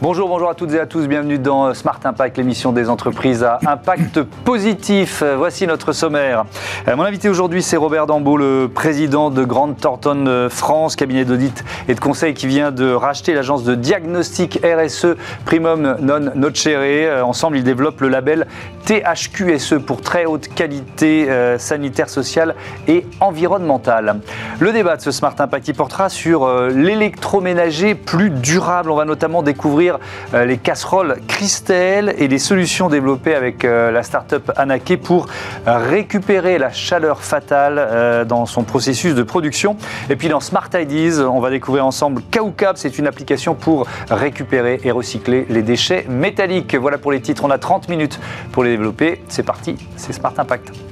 Bonjour, 0.00 0.28
bonjour 0.28 0.48
à 0.48 0.54
toutes 0.54 0.72
et 0.74 0.78
à 0.78 0.86
tous. 0.86 1.08
Bienvenue 1.08 1.40
dans 1.40 1.74
Smart 1.74 1.98
Impact, 2.04 2.36
l'émission 2.36 2.70
des 2.70 2.88
entreprises 2.88 3.42
à 3.42 3.58
impact 3.66 4.22
positif. 4.22 5.24
Voici 5.36 5.66
notre 5.66 5.90
sommaire. 5.90 6.44
Euh, 6.86 6.94
mon 6.94 7.02
invité 7.02 7.28
aujourd'hui, 7.28 7.64
c'est 7.64 7.76
Robert 7.76 8.06
Dambeau, 8.06 8.36
le 8.36 8.70
président 8.72 9.28
de 9.30 9.42
Grande 9.42 9.76
Thornton 9.76 10.46
France, 10.50 10.94
cabinet 10.94 11.24
d'audit 11.24 11.64
et 11.88 11.96
de 11.96 12.00
conseil 12.00 12.34
qui 12.34 12.46
vient 12.46 12.70
de 12.70 12.92
racheter 12.92 13.34
l'agence 13.34 13.64
de 13.64 13.74
diagnostic 13.74 14.60
RSE 14.62 15.16
Primum 15.44 15.96
Non 16.00 16.30
Nocere. 16.36 16.78
Euh, 16.78 17.22
ensemble, 17.22 17.56
ils 17.56 17.64
développent 17.64 18.00
le 18.00 18.08
label 18.08 18.46
THQSE 18.84 19.80
pour 19.84 20.00
très 20.00 20.26
haute 20.26 20.46
qualité 20.46 21.28
euh, 21.28 21.58
sanitaire, 21.58 22.08
sociale 22.08 22.54
et 22.86 23.04
environnementale. 23.18 24.20
Le 24.60 24.72
débat 24.72 24.96
de 24.96 25.02
ce 25.02 25.10
Smart 25.10 25.34
Impact, 25.36 25.66
il 25.66 25.74
portera 25.74 26.08
sur 26.08 26.48
l'électroménager 26.68 27.96
plus 27.96 28.30
durable. 28.30 28.92
On 28.92 28.96
va 28.96 29.04
notamment 29.04 29.42
découvrir 29.42 29.87
euh, 30.34 30.44
les 30.44 30.58
casseroles 30.58 31.16
Christelle 31.26 32.14
et 32.18 32.28
les 32.28 32.38
solutions 32.38 32.88
développées 32.88 33.34
avec 33.34 33.64
euh, 33.64 33.90
la 33.90 34.02
start-up 34.02 34.50
Anaké 34.56 34.96
pour 34.96 35.26
récupérer 35.66 36.58
la 36.58 36.70
chaleur 36.70 37.22
fatale 37.22 37.76
euh, 37.78 38.24
dans 38.24 38.46
son 38.46 38.64
processus 38.64 39.14
de 39.14 39.22
production. 39.22 39.76
Et 40.10 40.16
puis 40.16 40.28
dans 40.28 40.40
Smart 40.40 40.68
Ideas, 40.74 41.20
on 41.20 41.40
va 41.40 41.50
découvrir 41.50 41.86
ensemble 41.86 42.22
Kaukab, 42.30 42.76
c'est 42.76 42.98
une 42.98 43.06
application 43.06 43.54
pour 43.54 43.86
récupérer 44.10 44.80
et 44.84 44.90
recycler 44.90 45.46
les 45.48 45.62
déchets 45.62 46.06
métalliques. 46.08 46.74
Voilà 46.74 46.98
pour 46.98 47.12
les 47.12 47.20
titres, 47.20 47.44
on 47.44 47.50
a 47.50 47.58
30 47.58 47.88
minutes 47.88 48.20
pour 48.52 48.64
les 48.64 48.70
développer. 48.70 49.22
C'est 49.28 49.44
parti, 49.44 49.76
c'est 49.96 50.12
Smart 50.12 50.34
Impact. 50.36 50.87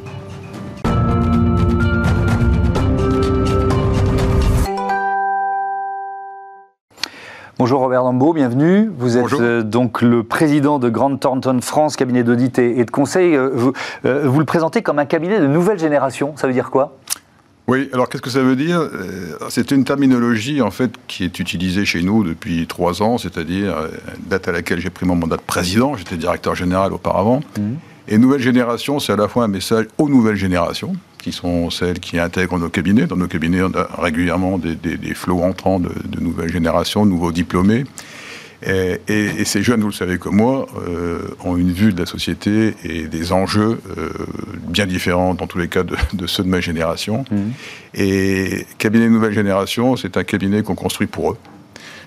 Bonjour 7.66 7.80
Robert 7.80 8.04
Lambeau, 8.04 8.32
bienvenue. 8.32 8.92
Vous 8.96 9.18
êtes 9.18 9.32
euh, 9.32 9.64
donc 9.64 10.00
le 10.00 10.22
président 10.22 10.78
de 10.78 10.88
Grande 10.88 11.18
Thornton 11.18 11.58
France, 11.60 11.96
cabinet 11.96 12.22
d'audit 12.22 12.56
et, 12.60 12.84
de 12.84 12.90
conseil. 12.92 13.34
Euh, 13.34 13.72
euh, 14.04 14.28
vous, 14.28 14.38
le 14.38 14.44
présentez 14.44 14.82
comme 14.82 15.00
un 15.00 15.04
cabinet 15.04 15.40
de 15.40 15.48
nouvelle 15.48 15.80
génération. 15.80 16.36
Ça 16.36 16.46
veut 16.46 16.52
dire 16.52 16.70
quoi? 16.70 16.96
Oui, 17.66 17.90
alors 17.92 18.08
qu'est-ce 18.08 18.22
que 18.22 18.30
ça 18.30 18.40
veut 18.40 18.54
dire? 18.54 18.88
C'est 19.48 19.72
une 19.72 19.82
terminologie 19.82 20.62
en 20.62 20.70
fait 20.70 20.92
qui 21.08 21.24
est 21.24 21.40
utilisée 21.40 21.84
chez 21.84 22.04
nous 22.04 22.22
depuis 22.22 22.68
trois 22.68 23.02
ans, 23.02 23.18
c'est-à-dire 23.18 23.74
date 24.28 24.46
à 24.46 24.52
laquelle 24.52 24.78
j'ai 24.78 24.90
pris 24.90 25.04
mon 25.04 25.16
mandat 25.16 25.36
de 25.36 25.42
président, 25.42 25.96
j'étais 25.96 26.16
directeur 26.16 26.54
général 26.54 26.92
auparavant. 26.92 27.40
Mmh. 27.58 27.62
Et 28.06 28.18
nouvelle 28.18 28.42
génération, 28.42 29.00
c'est 29.00 29.12
à 29.12 29.16
la 29.16 29.26
fois 29.26 29.42
un 29.42 29.48
message 29.48 29.86
aux 29.98 30.08
nouvelles 30.08 30.36
générations, 30.36 30.92
qui 31.26 31.32
sont 31.32 31.70
celles 31.70 31.98
qui 31.98 32.20
intègrent 32.20 32.56
nos 32.56 32.68
cabinets. 32.68 33.06
Dans 33.06 33.16
nos 33.16 33.26
cabinets, 33.26 33.60
on 33.60 33.74
a 33.74 33.88
régulièrement 34.00 34.58
des, 34.58 34.76
des, 34.76 35.14
flots 35.14 35.42
entrants 35.42 35.80
de, 35.80 35.90
nouvelles 36.20 36.52
générations, 36.52 37.04
de 37.04 37.10
nouveaux 37.10 37.32
diplômés. 37.32 37.82
Et, 38.64 39.44
ces 39.44 39.60
jeunes, 39.64 39.80
vous 39.80 39.88
le 39.88 39.92
savez 39.92 40.18
comme 40.18 40.36
moi, 40.36 40.68
euh, 40.88 41.22
ont 41.42 41.56
une 41.56 41.72
vue 41.72 41.92
de 41.92 41.98
la 41.98 42.06
société 42.06 42.74
et 42.84 43.08
des 43.08 43.32
enjeux 43.32 43.80
euh, 43.98 44.10
bien 44.68 44.86
différents 44.86 45.34
dans 45.34 45.48
tous 45.48 45.58
les 45.58 45.66
cas 45.66 45.82
de, 45.82 46.26
ceux 46.28 46.44
de 46.44 46.48
ma 46.48 46.60
génération. 46.60 47.24
Mmh. 47.28 47.36
Et 47.94 48.64
cabinet 48.78 49.08
nouvelle 49.08 49.34
génération, 49.34 49.96
c'est 49.96 50.16
un 50.16 50.24
cabinet 50.24 50.62
qu'on 50.62 50.76
construit 50.76 51.08
pour 51.08 51.32
eux. 51.32 51.36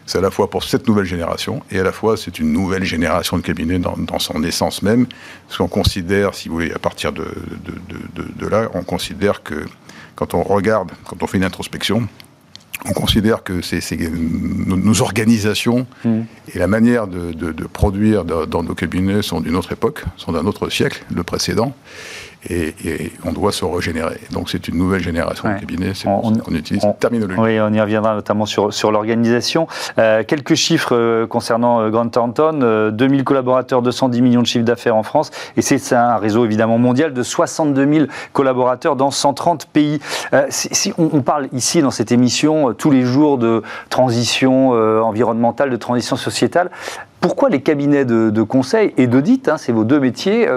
C'est 0.09 0.17
à 0.17 0.21
la 0.21 0.31
fois 0.31 0.49
pour 0.49 0.63
cette 0.63 0.87
nouvelle 0.87 1.05
génération 1.05 1.61
et 1.69 1.79
à 1.79 1.83
la 1.83 1.91
fois 1.91 2.17
c'est 2.17 2.39
une 2.39 2.51
nouvelle 2.51 2.83
génération 2.83 3.37
de 3.37 3.43
cabinets 3.43 3.77
dans, 3.77 4.17
son 4.17 4.43
essence 4.43 4.81
même. 4.81 5.05
Parce 5.47 5.59
qu'on 5.59 5.67
considère, 5.67 6.33
si 6.33 6.49
vous 6.49 6.55
voulez, 6.55 6.71
à 6.71 6.79
partir 6.79 7.13
de, 7.13 7.27
de, 8.39 8.47
là, 8.47 8.71
on 8.73 8.81
considère 8.81 9.43
que 9.43 9.67
quand 10.15 10.33
on 10.33 10.41
regarde, 10.41 10.89
quand 11.05 11.21
on 11.21 11.27
fait 11.27 11.37
une 11.37 11.43
introspection, 11.43 12.07
on 12.85 12.93
considère 12.93 13.43
que 13.43 13.61
c'est 13.61 13.99
nos, 13.99 15.01
organisations 15.03 15.85
mmh. 16.03 16.21
et 16.55 16.57
la 16.57 16.65
manière 16.65 17.05
de, 17.05 17.67
produire 17.67 18.25
dans 18.25 18.63
nos 18.63 18.73
cabinets 18.73 19.21
sont 19.21 19.41
d'une 19.41 19.55
autre 19.55 19.73
époque, 19.73 20.05
sont 20.17 20.31
d'un 20.31 20.47
autre 20.47 20.69
siècle, 20.69 21.05
le 21.13 21.21
précédent 21.21 21.75
et, 22.49 23.11
on 23.25 23.33
doit 23.33 23.51
se 23.51 23.65
régénérer. 23.65 24.19
Donc 24.31 24.49
c'est 24.49 24.67
une 24.67 24.77
nouvelle 24.77 25.01
génération 25.01 25.49
de 25.49 25.59
cabinets, 25.59 25.93
c'est 25.93 26.07
on, 26.07 26.33
qu'on 26.33 26.53
utilise 26.53 26.81
cette 26.81 26.99
terminologie. 26.99 27.39
Oui, 27.39 27.59
on 27.59 27.73
y 27.73 27.81
reviendra 27.81 28.15
notamment 28.15 28.45
sur, 28.45 28.73
sur 28.73 28.91
l'organisation. 28.91 29.67
Euh, 29.97 30.23
quelques 30.23 30.55
chiffres 30.55 30.95
euh, 30.95 31.27
concernant 31.27 31.81
euh, 31.81 31.89
Grant 31.89 32.07
Thornton, 32.07 32.91
2000 32.91 33.23
collaborateurs, 33.23 33.81
210 33.81 34.21
millions 34.21 34.41
de 34.41 34.47
chiffres 34.47 34.65
d'affaires 34.65 34.95
en 34.95 35.03
France, 35.03 35.31
et 35.57 35.61
c'est 35.61 35.93
un 35.93 36.17
réseau 36.17 36.45
évidemment 36.45 36.77
mondial 36.77 37.13
de 37.13 37.23
62 37.23 37.93
000 37.93 38.05
collaborateurs 38.33 38.95
dans 38.95 39.11
130 39.11 39.65
pays. 39.65 39.99
si, 40.49 40.93
on, 40.97 41.21
parle 41.21 41.49
ici 41.53 41.81
dans 41.81 41.91
cette 41.91 42.11
émission 42.11 42.73
tous 42.73 42.91
les 42.91 43.03
jours 43.03 43.37
de 43.37 43.63
transition 43.89 44.69
environnementale, 44.69 45.69
de 45.69 45.75
transition 45.75 46.15
sociétale, 46.15 46.71
pourquoi 47.19 47.49
les 47.49 47.61
cabinets 47.61 48.05
de, 48.05 48.29
de 48.29 48.43
conseil 48.43 48.93
et 48.97 49.07
d'audit, 49.07 49.49
hein, 49.49 49.57
c'est 49.57 49.71
vos 49.71 49.83
deux 49.83 49.99
métiers, 49.99 50.47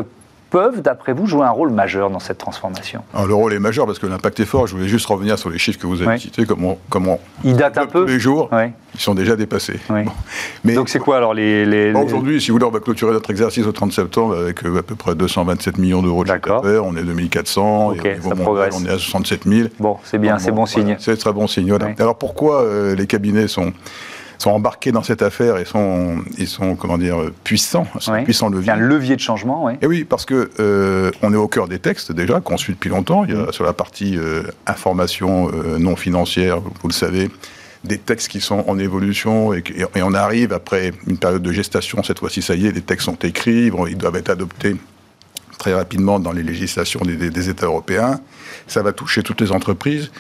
peuvent, 0.53 0.83
d'après 0.83 1.15
vous, 1.15 1.27
jouer 1.27 1.47
un 1.47 1.51
rôle 1.51 1.71
majeur 1.71 2.11
dans 2.11 2.19
cette 2.19 2.37
transformation 2.37 3.03
Alors, 3.15 3.27
Le 3.27 3.35
rôle 3.35 3.53
est 3.55 3.59
majeur 3.59 3.87
parce 3.87 3.99
que 3.99 4.07
l'impact 4.07 4.39
est 4.39 4.45
fort. 4.45 4.67
Je 4.67 4.77
voulais 4.77 4.87
juste 4.87 5.07
revenir 5.07 5.39
sur 5.39 5.49
les 5.49 5.57
chiffres 5.59 5.79
que 5.81 5.87
vous 5.87 6.03
avez 6.03 6.19
cités, 6.19 6.45
comment, 6.45 6.77
comment 6.91 7.19
ils 7.43 7.57
datent 7.57 7.79
un 7.79 7.87
peu 7.87 8.03
tous 8.03 8.07
les 8.07 8.21
jours. 8.21 8.51
Ils 8.95 9.01
sont 9.01 9.15
déjà 9.15 9.35
dépassés. 9.35 9.81
Mais 10.63 10.75
Donc 10.75 10.91
c'est 10.91 10.99
quoi 10.99 11.17
alors 11.17 11.33
les, 11.33 11.65
les... 11.65 11.95
Aujourd'hui, 11.95 12.41
si 12.41 12.51
vous 12.51 12.57
voulez, 12.57 12.67
on 12.67 12.71
va 12.71 12.81
clôturer 12.81 13.13
notre 13.13 13.31
exercice 13.31 13.67
au 13.67 13.73
30 13.73 13.93
septembre 13.93 14.37
avec 14.37 14.63
euh, 14.65 14.79
à 14.79 14.83
peu 14.83 14.95
près 14.95 15.15
227 15.15 15.79
millions 15.79 16.03
d'euros 16.03 16.25
de 16.25 16.29
chiffre 16.29 16.63
d'affaires. 16.63 16.85
On 16.85 16.95
est 16.97 17.03
2400 17.03 17.95
et 17.95 18.19
au 18.23 18.35
mondial, 18.35 18.71
on 18.75 18.85
est 18.85 18.91
à 18.91 18.99
67 18.99 19.45
000. 19.47 19.69
Bon, 19.81 19.97
c'est 20.05 20.19
bien, 20.19 20.39
c'est 20.39 20.53
bon, 20.53 20.67
signe. 20.67 20.97
C'est 20.99 21.17
très 21.17 21.33
bon 21.33 21.47
signe. 21.47 21.73
Alors 21.99 22.17
pourquoi 22.17 22.63
euh, 22.63 22.95
les 22.95 23.07
cabinets 23.07 23.49
sont 23.49 23.73
sont 24.43 24.51
embarqués 24.51 24.93
dans 24.93 25.03
cette 25.03 25.23
affaire 25.23 25.57
et 25.57 25.65
sont, 25.65 26.17
ils 26.37 26.49
sont 26.49 26.75
comment 26.75 26.99
dire, 26.99 27.17
puissants, 27.45 27.87
puissants 28.25 28.49
leviers. 28.49 28.73
un 28.73 28.77
levier 28.77 29.17
de 29.17 29.21
changement, 29.21 29.65
oui. 29.65 29.75
Et 29.81 29.87
oui, 29.87 30.05
parce 30.05 30.25
que 30.25 30.51
euh, 30.59 31.11
on 31.23 31.33
est 31.33 31.37
au 31.37 31.49
cœur 31.49 31.69
des 31.69 31.79
textes 31.79 32.13
déjà, 32.13 32.41
qu'on 32.41 32.57
suit 32.57 32.75
depuis 32.75 32.91
longtemps. 32.91 33.25
Il 33.25 33.35
y 33.35 33.37
a 33.37 33.47
mm. 33.47 33.53
sur 33.53 33.65
la 33.65 33.73
partie 33.73 34.19
euh, 34.19 34.43
information 34.67 35.51
euh, 35.53 35.79
non 35.79 35.97
financière, 35.97 36.61
vous 36.61 36.89
le 36.89 36.93
savez, 36.93 37.31
des 37.85 37.99
textes 37.99 38.29
qui 38.29 38.41
sont 38.41 38.65
en 38.67 38.79
évolution 38.79 39.55
et, 39.55 39.63
et, 39.77 40.03
on 40.03 40.15
arrive 40.15 40.53
après 40.53 40.93
une 41.07 41.19
période 41.19 41.43
de 41.43 41.53
gestation. 41.53 42.03
Cette 42.03 42.19
fois-ci, 42.19 42.43
ça 42.43 42.55
y 42.55 42.67
est, 42.67 42.73
les 42.73 42.83
textes 42.83 43.07
sont 43.07 43.19
écrits, 43.23 43.71
ils 43.89 43.97
doivent 43.97 44.17
être 44.17 44.31
adoptés 44.31 44.77
très 45.59 45.75
rapidement 45.75 46.19
dans 46.19 46.33
les 46.33 46.43
législations 46.43 47.01
des, 47.01 47.31
des 47.31 47.49
États 47.49 47.67
européens. 47.67 48.21
Ça 48.67 48.83
va 48.83 48.93
toucher 48.93 49.23
toutes 49.23 49.41
les 49.41 49.53
entreprises 49.53 50.11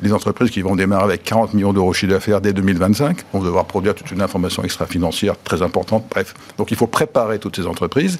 les 0.00 0.12
entreprises 0.12 0.50
qui 0.50 0.62
vont 0.62 0.76
démarrer 0.76 1.04
avec 1.04 1.24
40 1.24 1.54
millions 1.54 1.72
d'euros 1.72 1.90
de 1.90 1.96
chiffre 1.96 2.12
d'affaires 2.12 2.40
dès 2.40 2.52
2025 2.52 3.18
vont 3.32 3.42
devoir 3.42 3.64
produire 3.64 3.94
toute 3.94 4.10
une 4.10 4.22
information 4.22 4.62
extra-financière 4.62 5.34
très 5.42 5.62
importante. 5.62 6.04
Bref, 6.10 6.34
donc 6.56 6.70
il 6.70 6.76
faut 6.76 6.86
préparer 6.86 7.38
toutes 7.38 7.56
ces 7.56 7.66
entreprises. 7.66 8.18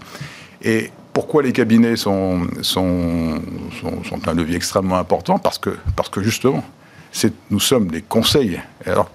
Et 0.63 0.91
pourquoi 1.13 1.43
les 1.43 1.53
cabinets 1.53 1.97
sont, 1.97 2.47
sont, 2.63 3.41
un 4.27 4.35
levier 4.35 4.57
extrêmement 4.57 4.99
important? 4.99 5.39
Parce 5.39 5.59
que, 5.59 5.71
parce 5.95 6.09
que 6.09 6.23
justement, 6.23 6.65
nous 7.51 7.61
sommes 7.61 7.89
des 7.89 8.03
conseils. 8.03 8.61
alors, 8.85 9.11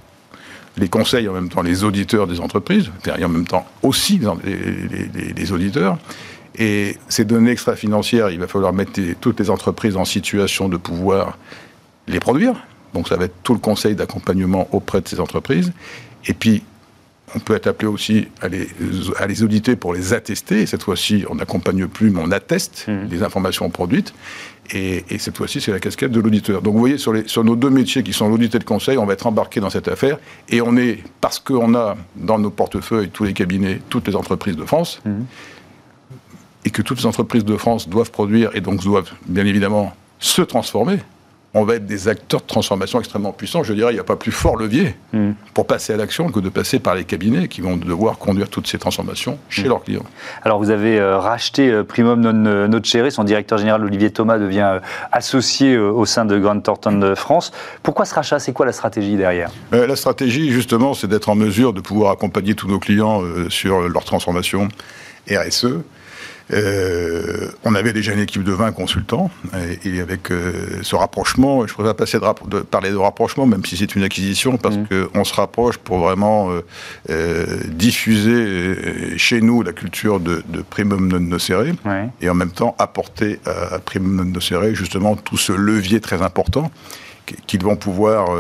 les 0.78 0.90
conseils 0.90 1.30
en 1.30 1.34
même 1.34 1.50
temps 1.50 1.62
les 1.62 1.84
auditeurs 1.84 2.26
des 2.26 2.40
entreprises, 2.40 2.90
et 3.18 3.24
en 3.24 3.30
même 3.30 3.46
temps 3.46 3.66
aussi 3.84 4.20
les 5.36 5.52
auditeurs. 5.52 5.98
Et 6.58 6.98
ces 7.10 7.26
données 7.26 7.52
extra-financières, 7.52 8.30
il 8.30 8.40
va 8.40 8.48
falloir 8.48 8.74
mettre 8.74 9.00
toutes 9.20 9.40
les 9.40 9.50
entreprises 9.50 9.98
en 9.98 10.06
situation 10.06 10.70
de 10.70 10.78
pouvoir 10.78 11.38
les 12.08 12.20
produire. 12.20 12.56
Donc 12.94 13.08
ça 13.08 13.16
va 13.16 13.26
être 13.26 13.36
tout 13.44 13.54
le 13.54 13.60
conseil 13.60 13.96
d'accompagnement 13.96 14.68
auprès 14.72 15.02
de 15.02 15.08
ces 15.08 15.20
entreprises. 15.20 15.72
Et 16.26 16.34
puis, 16.34 16.64
on 17.36 17.40
peut 17.40 17.56
être 17.56 17.68
appelé 17.68 17.88
aussi 17.88 18.28
à 18.42 18.48
les, 18.48 18.68
à 19.18 19.28
les 19.28 19.44
auditer 19.44 19.76
pour 19.76 19.94
les 19.94 20.14
attester. 20.14 20.62
Et 20.62 20.66
cette 20.66 20.84
fois-ci, 20.84 21.26
on 21.30 21.36
n'accompagne 21.36 21.88
plus, 21.88 22.12
mais 22.12 22.22
on 22.24 22.32
atteste 22.32 22.86
mmh. 22.88 23.08
les 23.10 23.24
informations 23.24 23.70
produites. 23.70 24.14
Et, 24.72 25.04
cette 25.18 25.36
fois-ci, 25.36 25.60
c'est 25.60 25.72
la 25.72 25.80
casquette 25.80 26.12
de 26.12 26.20
l'auditeur. 26.20 26.62
Donc 26.62 26.74
vous 26.74 26.80
voyez, 26.80 26.98
sur, 26.98 27.12
les, 27.12 27.28
sur 27.28 27.44
nos 27.44 27.56
deux 27.56 27.70
métiers 27.70 28.04
qui 28.04 28.14
sont 28.14 28.30
l'audit 28.30 28.54
et 28.54 28.60
le 28.60 28.64
conseil, 28.64 28.98
on 28.98 29.06
va 29.06 29.14
être 29.14 29.28
embarqué 29.28 29.60
dans 29.60 29.70
cette 29.70 29.88
affaire. 29.88 30.20
Et 30.50 30.62
on 30.62 30.78
est, 30.78 31.00
parce 31.22 31.40
qu'on 31.40 31.76
a 31.76 31.98
dans 32.16 32.40
nos 32.40 32.50
portefeuilles 32.50 33.10
tous 33.10 33.24
les 33.24 33.34
cabinets, 33.34 33.82
toutes 33.90 34.08
les 34.08 34.16
entreprises 34.16 34.56
de 34.56 34.66
France, 34.66 35.02
mmh. 35.06 35.12
et 36.66 36.70
que 36.70 36.82
toutes 36.82 37.00
les 37.00 37.06
entreprises 37.06 37.46
de 37.46 37.58
France 37.58 37.90
doivent 37.90 38.12
produire 38.12 38.52
et 38.56 38.62
donc 38.62 38.82
doivent 38.84 39.12
bien 39.26 39.46
évidemment 39.46 39.94
se 40.20 40.42
transformer 40.42 41.00
on 41.54 41.66
va 41.66 41.76
être 41.76 41.86
des 41.86 42.08
acteurs 42.08 42.42
de 42.42 42.48
transformation 42.48 43.00
extrêmement 43.00 43.32
puissants. 43.32 43.64
Je 43.64 43.74
dirais, 43.74 43.92
il 43.92 43.96
n'y 43.96 44.00
a 44.00 44.04
pas 44.04 44.16
plus 44.16 44.32
fort 44.32 44.58
levier 44.58 44.96
hmm. 45.14 45.32
pour 45.54 45.68
passer 45.68 45.94
à 45.94 45.98
l'action 45.98 46.30
que 46.30 46.40
de 46.40 46.50
passer 46.50 46.80
par 46.80 46.96
les 46.96 47.04
cabinets 47.04 47.48
qui 47.48 47.62
vont 47.62 47.78
devoir 47.78 48.18
conduire 48.18 48.50
toutes 48.50 48.68
ces 48.68 48.80
transformations 48.80 49.38
chez 49.50 49.64
hmm. 49.64 49.68
leurs 49.68 49.84
clients. 49.84 50.06
Alors, 50.44 50.58
vous 50.58 50.72
avez 50.72 51.00
euh, 51.00 51.20
racheté 51.20 51.70
euh, 51.70 51.84
Primum 51.84 52.22
non, 52.22 52.46
euh, 52.48 52.68
Nocere, 52.68 53.12
son 53.12 53.24
directeur 53.24 53.60
général 53.60 53.84
Olivier 53.84 54.10
Thomas 54.10 54.40
devient 54.40 54.80
associé 55.12 55.78
au 55.78 56.06
sein 56.06 56.26
de 56.26 56.40
Grande 56.40 56.64
Thornton 56.64 56.98
de 56.98 57.14
France. 57.14 57.52
Pourquoi 57.84 58.06
ce 58.06 58.16
rachat? 58.16 58.40
C'est 58.40 58.54
quoi 58.54 58.66
la 58.66 58.72
stratégie 58.72 59.16
derrière? 59.16 59.52
La 59.72 59.96
stratégie, 59.96 60.52
justement, 60.52 60.94
c'est 60.94 61.08
d'être 61.08 61.30
en 61.30 61.36
mesure 61.36 61.74
de 61.74 61.82
pouvoir 61.82 62.12
accompagner 62.12 62.56
tous 62.56 62.68
nos 62.68 62.80
clients 62.80 63.22
sur 63.50 63.88
leur 63.88 64.04
transformation 64.04 64.70
RSE 65.30 65.84
Euh, 66.52 67.50
on 67.64 67.74
avait 67.76 67.94
déjà 67.94 68.14
une 68.14 68.20
équipe 68.20 68.44
de 68.44 68.52
20 68.52 68.74
consultants, 68.74 69.32
et, 69.86 70.00
avec 70.00 70.32
euh, 70.32 70.80
ce 70.82 70.96
rapprochement, 70.96 71.66
je 71.66 71.74
pourrais 71.74 71.94
passer 71.94 72.20
de, 72.20 72.60
parler 72.60 72.92
de 72.92 72.98
rapprochement, 72.98 73.46
même 73.46 73.64
si 73.66 73.78
c'est 73.78 73.96
une 73.96 74.04
acquisition, 74.04 74.58
parce 74.58 74.76
mmh. 74.76 74.88
qu'on 75.14 75.24
se 75.24 75.34
rapproche 75.34 75.78
pour 75.78 76.00
vraiment 76.00 76.52
euh, 77.10 77.46
diffuser 77.68 79.18
chez 79.18 79.42
nous 79.42 79.64
la 79.64 79.74
culture 79.74 80.20
de, 80.20 80.44
de 80.48 80.62
primum 80.62 81.08
non 81.08 81.20
nocere, 81.20 81.74
et 82.22 82.30
en 82.30 82.34
même 82.34 82.52
temps 82.52 82.76
apporter 82.78 83.40
à, 83.46 83.76
à 83.76 83.80
primum 83.80 84.16
non 84.16 84.26
nocere 84.26 84.76
justement 84.76 85.16
tout 85.16 85.38
ce 85.38 85.54
levier 85.54 86.02
très 86.02 86.22
important 86.22 86.72
qu'ils 87.48 87.64
vont 87.64 87.78
pouvoir 87.78 88.38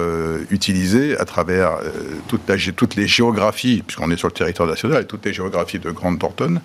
utiliser 0.51 1.17
à 1.17 1.23
travers 1.23 1.77
toutes 2.27 2.95
les 2.95 3.07
géographies, 3.07 3.81
puisqu'on 3.87 4.11
est 4.11 4.17
sur 4.17 4.27
le 4.27 4.33
territoire 4.33 4.67
national, 4.67 5.03
et 5.03 5.05
toutes 5.05 5.25
les 5.25 5.31
géographies 5.31 5.79
de 5.79 5.89
Grande 5.89 6.19
Thornton. 6.19 6.59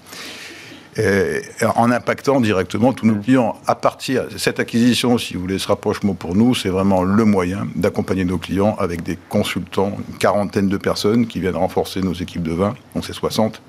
Euh, 0.99 1.41
en 1.77 1.93
impactant 1.93 2.41
directement 2.41 2.93
tous 2.93 3.07
nos 3.07 3.15
clients. 3.15 3.57
À 3.69 3.77
partir 3.77 4.27
de 4.27 4.37
cette 4.37 4.59
acquisition, 4.59 5.17
si 5.17 5.35
vous 5.35 5.41
voulez, 5.41 5.61
ce 5.61 5.69
rapprochement 5.69 6.15
pour 6.15 6.35
nous, 6.35 6.57
c'est 6.57 6.71
vraiment 6.71 7.05
le 7.05 7.25
moyen 7.25 7.69
d'accompagner 7.77 8.25
nos 8.25 8.39
clients 8.39 8.75
avec 8.81 9.05
des 9.05 9.17
consultants, 9.29 9.97
une 10.09 10.19
quarantaine 10.19 10.69
de 10.69 10.77
personnes 10.77 11.29
qui 11.29 11.39
viennent 11.39 11.57
renforcer 11.57 12.01
nos 12.01 12.15
équipes 12.15 12.43
de 12.43 12.53
vin, 12.53 12.75
donc 12.97 13.05
c'est 13.05 13.13
60. 13.13 13.63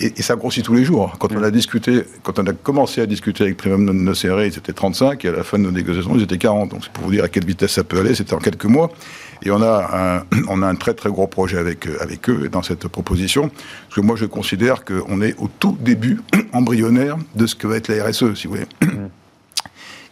Et, 0.00 0.20
ça 0.20 0.34
grossit 0.34 0.64
tous 0.64 0.74
les 0.74 0.84
jours. 0.84 1.14
Quand 1.20 1.32
on 1.32 1.42
a 1.44 1.50
discuté, 1.52 2.02
quand 2.24 2.40
on 2.40 2.46
a 2.46 2.52
commencé 2.52 3.00
à 3.00 3.06
discuter 3.06 3.44
avec 3.44 3.56
Premium 3.56 3.84
Non 3.84 3.92
Nocere, 3.92 4.44
ils 4.44 4.58
étaient 4.58 4.72
35, 4.72 5.24
et 5.24 5.28
à 5.28 5.32
la 5.32 5.44
fin 5.44 5.58
de 5.58 5.64
nos 5.64 5.72
négociations, 5.72 6.16
ils 6.16 6.22
étaient 6.22 6.38
40. 6.38 6.70
Donc 6.70 6.80
c'est 6.82 6.92
pour 6.92 7.04
vous 7.04 7.12
dire 7.12 7.24
à 7.24 7.28
quelle 7.28 7.44
vitesse 7.44 7.72
ça 7.72 7.84
peut 7.84 8.00
aller, 8.00 8.16
c'était 8.16 8.34
en 8.34 8.38
quelques 8.38 8.64
mois. 8.64 8.90
Et 9.42 9.50
on 9.50 9.62
a 9.62 10.18
un, 10.18 10.36
on 10.48 10.62
a 10.62 10.66
un 10.66 10.74
très 10.74 10.94
très 10.94 11.10
gros 11.10 11.26
projet 11.26 11.58
avec, 11.58 11.86
euh, 11.86 11.96
avec 12.00 12.28
eux 12.28 12.48
dans 12.48 12.62
cette 12.62 12.88
proposition. 12.88 13.48
Parce 13.48 13.96
que 13.96 14.00
moi 14.00 14.16
je 14.16 14.26
considère 14.26 14.84
qu'on 14.84 15.20
est 15.22 15.34
au 15.38 15.48
tout 15.58 15.76
début 15.80 16.20
embryonnaire 16.52 17.16
de 17.34 17.46
ce 17.46 17.54
que 17.54 17.66
va 17.66 17.76
être 17.76 17.88
la 17.88 18.04
RSE, 18.04 18.34
si 18.34 18.46
vous 18.46 18.54
voulez. 18.54 18.66
Mm. 18.88 19.08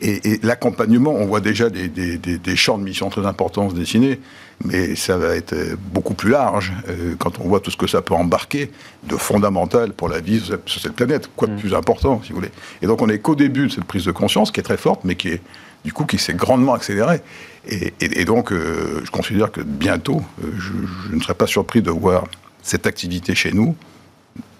Et, 0.03 0.41
l'accompagnement, 0.43 1.15
on 1.15 1.25
voit 1.25 1.41
déjà 1.41 1.71
des, 1.71 1.89
des, 1.89 2.57
champs 2.57 2.77
de 2.77 2.83
mission 2.83 3.09
très 3.09 3.25
importants 3.25 3.71
se 3.71 3.75
dessiner, 3.75 4.21
mais 4.65 4.97
ça 4.97 5.17
va 5.19 5.37
être 5.37 5.53
euh, 5.53 5.77
beaucoup 5.93 6.15
plus 6.15 6.31
large 6.31 6.73
euh, 6.89 7.15
quand 7.19 7.39
on 7.41 7.45
voit 7.49 7.61
tout 7.61 7.71
ce 7.71 7.77
que 7.77 7.87
ça 7.87 8.03
peut 8.03 8.15
embarquer 8.15 8.71
de 9.05 9.17
fondamental 9.17 9.93
pour 9.93 10.09
la 10.09 10.21
vie 10.21 10.41
sur 10.41 10.81
cette 10.81 10.95
planète, 10.95 11.29
quoi 11.37 11.49
de 11.49 11.55
mm. 11.55 11.59
plus 11.59 11.75
important, 11.75 12.21
si 12.23 12.31
vous 12.31 12.37
voulez. 12.37 12.51
Et 12.83 12.87
donc 12.87 13.03
on 13.03 13.07
n'est 13.07 13.19
qu'au 13.19 13.35
début 13.35 13.67
de 13.67 13.73
cette 13.73 13.85
prise 13.85 14.05
de 14.05 14.13
conscience 14.13 14.51
qui 14.51 14.61
est 14.61 14.65
très 14.65 14.77
forte, 14.77 15.03
mais 15.05 15.15
qui 15.15 15.29
est 15.29 15.43
du 15.85 15.93
coup 15.93 16.05
qui 16.05 16.19
s'est 16.19 16.35
grandement 16.35 16.75
accélérée. 16.75 17.21
Et, 17.69 18.25
donc 18.25 18.53
euh, 18.53 19.03
je 19.05 19.11
considère 19.11 19.51
que 19.51 19.61
bientôt, 19.61 20.23
je, 20.41 20.73
je 21.09 21.15
ne 21.15 21.21
serais 21.21 21.35
pas 21.35 21.49
surpris 21.49 21.83
de 21.83 21.91
voir 21.91 22.25
cette 22.63 22.87
activité 22.87 23.35
chez 23.35 23.53
nous 23.53 23.75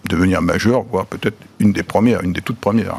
devenir 0.07 0.43
majeur, 0.43 0.85
voire 0.91 1.07
peut-être 1.07 1.37
une 1.61 1.73
des 1.73 1.83
premières, 1.83 2.23
une 2.23 2.33
des 2.33 2.41
toutes 2.41 2.59
premières. 2.59 2.97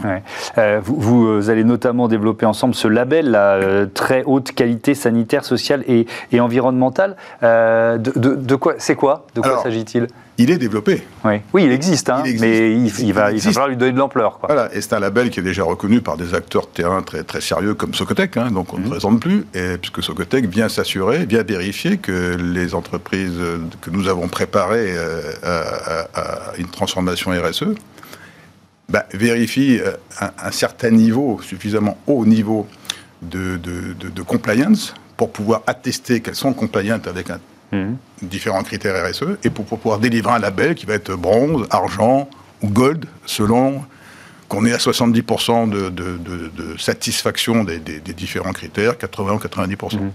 Euh, 0.57 0.79
vous, 0.83 1.27
euh, 1.27 1.49
allez 1.49 1.63
notamment 1.63 2.07
développer 2.07 2.45
ensemble 2.45 2.75
ce 2.75 2.87
label, 2.87 3.31
la 3.31 3.53
euh, 3.53 3.85
très 3.85 4.23
haute 4.23 4.51
qualité 4.51 4.95
sanitaire, 4.95 5.43
sociale 5.45 5.83
et, 5.87 6.07
environnementale. 6.39 7.15
de, 7.41 8.55
quoi 8.55 8.75
C'est 8.77 8.95
quoi? 8.95 9.25
De 9.35 9.41
quoi 9.41 9.61
s'agit-il? 9.63 10.07
Il 10.37 10.51
est 10.51 10.57
développé. 10.57 11.03
Oui, 11.25 11.35
oui 11.53 11.63
il 11.65 11.71
existe, 11.71 12.09
hein, 12.09 12.23
mais 12.23 12.71
il, 12.71 13.13
va, 13.13 13.31
il, 13.31 13.41
falloir 13.41 13.67
lui 13.67 13.77
donner 13.77 13.91
de 13.91 13.97
l'ampleur. 13.97 14.39
Voilà, 14.43 14.73
et 14.73 14.81
c'est 14.81 14.93
un 14.93 14.99
label 14.99 15.29
qui 15.29 15.39
est 15.39 15.43
déjà 15.43 15.63
reconnu 15.63 16.01
par 16.01 16.17
des 16.17 16.33
acteurs 16.33 16.67
de 16.67 16.71
terrain 16.71 17.01
très, 17.01 17.23
très 17.23 17.41
sérieux 17.41 17.73
comme 17.73 17.93
Socotec, 17.93 18.37
hein, 18.37 18.51
donc 18.51 18.73
on 18.73 18.77
ne 18.77 18.83
mhm. 18.83 18.89
présente 18.91 19.19
plus, 19.19 19.45
et, 19.53 19.77
puisque 19.77 20.03
Socotec 20.03 20.45
vient 20.45 20.69
s'assurer, 20.69 21.25
vient 21.25 21.43
vérifier 21.43 21.97
que 21.97 22.35
les 22.35 22.75
entreprises 22.75 23.39
que 23.81 23.89
nous 23.89 24.07
avons 24.07 24.27
préparées 24.27 24.93
euh, 24.95 25.21
à, 25.43 26.53
une 26.57 26.67
transformation 26.67 27.31
RSE 27.31 27.65
bah, 28.89 29.05
vérifient 29.13 29.79
euh, 29.79 29.93
un, 30.19 30.51
certain 30.51 30.91
niveau, 30.91 31.39
suffisamment 31.41 31.97
haut 32.07 32.25
niveau 32.25 32.67
de, 33.21 33.57
de, 33.57 33.93
de 34.09 34.21
compliance 34.21 34.93
pour 35.17 35.31
pouvoir 35.31 35.63
attester 35.65 36.21
qu'elles 36.21 36.35
sont 36.35 36.53
compliantes 36.53 37.07
avec 37.07 37.31
un 37.31 37.39
Mhm. 37.71 37.97
différents 38.21 38.63
critères 38.63 39.09
RSE, 39.09 39.37
et 39.43 39.49
pour, 39.49 39.65
pouvoir 39.65 39.99
délivrer 39.99 40.33
un 40.33 40.39
label 40.39 40.75
qui 40.75 40.85
va 40.85 40.93
être 40.93 41.13
bronze, 41.15 41.67
argent 41.69 42.29
ou 42.61 42.69
gold, 42.69 43.05
selon 43.25 43.83
qu'on 44.47 44.65
est 44.65 44.71
à 44.71 44.77
70% 44.77 45.69
de, 45.69 46.77
satisfaction 46.77 47.65
des, 47.65 47.79
différents 48.13 48.53
critères, 48.53 48.97
80 48.97 49.33
ou 49.33 49.37
90%. 49.37 49.99
Mhm. 49.99 50.11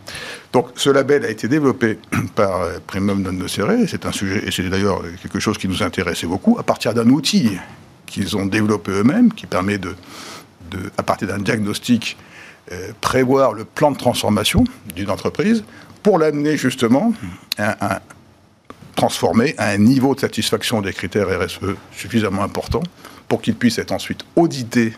Donc 0.53 0.69
ce 0.77 0.89
label 0.89 1.25
a 1.25 1.31
été 1.31 1.49
développé 1.49 1.99
par 2.35 2.63
euh, 2.63 2.79
Premium 2.87 3.21
Non 3.23 3.33
Nocere, 3.33 3.87
c'est 3.87 4.07
un 4.07 4.13
sujet, 4.13 4.47
et 4.47 4.51
c'est 4.51 4.69
d'ailleurs 4.69 5.03
quelque 5.21 5.39
chose 5.39 5.59
qui 5.59 5.69
nous 5.69 5.83
intéressait 5.83 6.27
beaucoup, 6.27 6.57
à 6.59 6.63
partir 6.63 6.95
d'un 6.95 7.09
outil 7.09 7.59
qu'ils 8.07 8.37
ont 8.37 8.47
développé 8.47 8.93
eux-mêmes, 8.93 9.33
qui 9.33 9.47
permet 9.47 9.79
de, 9.79 9.95
à 10.97 11.03
partir 11.03 11.29
d'un 11.29 11.39
diagnostic, 11.39 12.17
euh, 12.71 12.93
prévoir 13.01 13.53
le 13.53 13.65
plan 13.65 13.91
de 13.91 13.97
transformation 13.97 14.65
d'une 14.95 15.11
entreprise 15.11 15.65
pour 16.03 16.19
l'amener 16.19 16.57
justement 16.57 17.13
à, 17.59 18.01
transformer 18.97 19.55
à 19.59 19.69
un 19.69 19.79
niveau 19.79 20.15
de 20.15 20.21
satisfaction 20.21 20.83
des 20.83 20.93
critères 20.93 21.27
RSE 21.27 21.61
suffisamment 21.93 22.43
important 22.43 22.83
pour 23.29 23.41
qu'il 23.41 23.55
puisse 23.55 23.79
être 23.79 23.93
ensuite 23.93 24.25
audité 24.37 24.93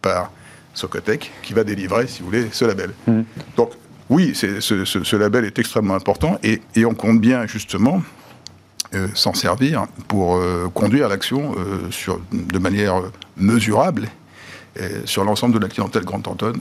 par 0.00 0.30
Socotec 0.74 1.30
qui 1.42 1.52
va 1.52 1.64
délivrer, 1.64 2.06
si 2.06 2.20
vous 2.20 2.26
voulez, 2.26 2.48
ce 2.52 2.64
label. 2.64 2.92
Mmh. 3.06 3.22
Donc 3.56 3.72
oui, 4.08 4.34
ce, 4.34 5.16
label 5.16 5.44
est 5.44 5.58
extrêmement 5.58 5.94
important 5.94 6.38
et, 6.42 6.60
on 6.84 6.94
compte 6.94 7.20
bien 7.20 7.46
justement 7.46 8.02
euh, 8.94 9.08
s'en 9.14 9.32
servir 9.32 9.86
pour 10.06 10.36
euh, 10.36 10.68
conduire 10.74 11.08
l'action 11.08 11.54
euh, 11.56 11.88
de 12.32 12.58
manière 12.58 13.00
mesurable 13.36 14.08
sur 15.04 15.24
l'ensemble 15.24 15.54
de 15.54 15.58
la 15.58 15.68
clientèle 15.68 16.04
Grande 16.04 16.26
Antonne 16.26 16.58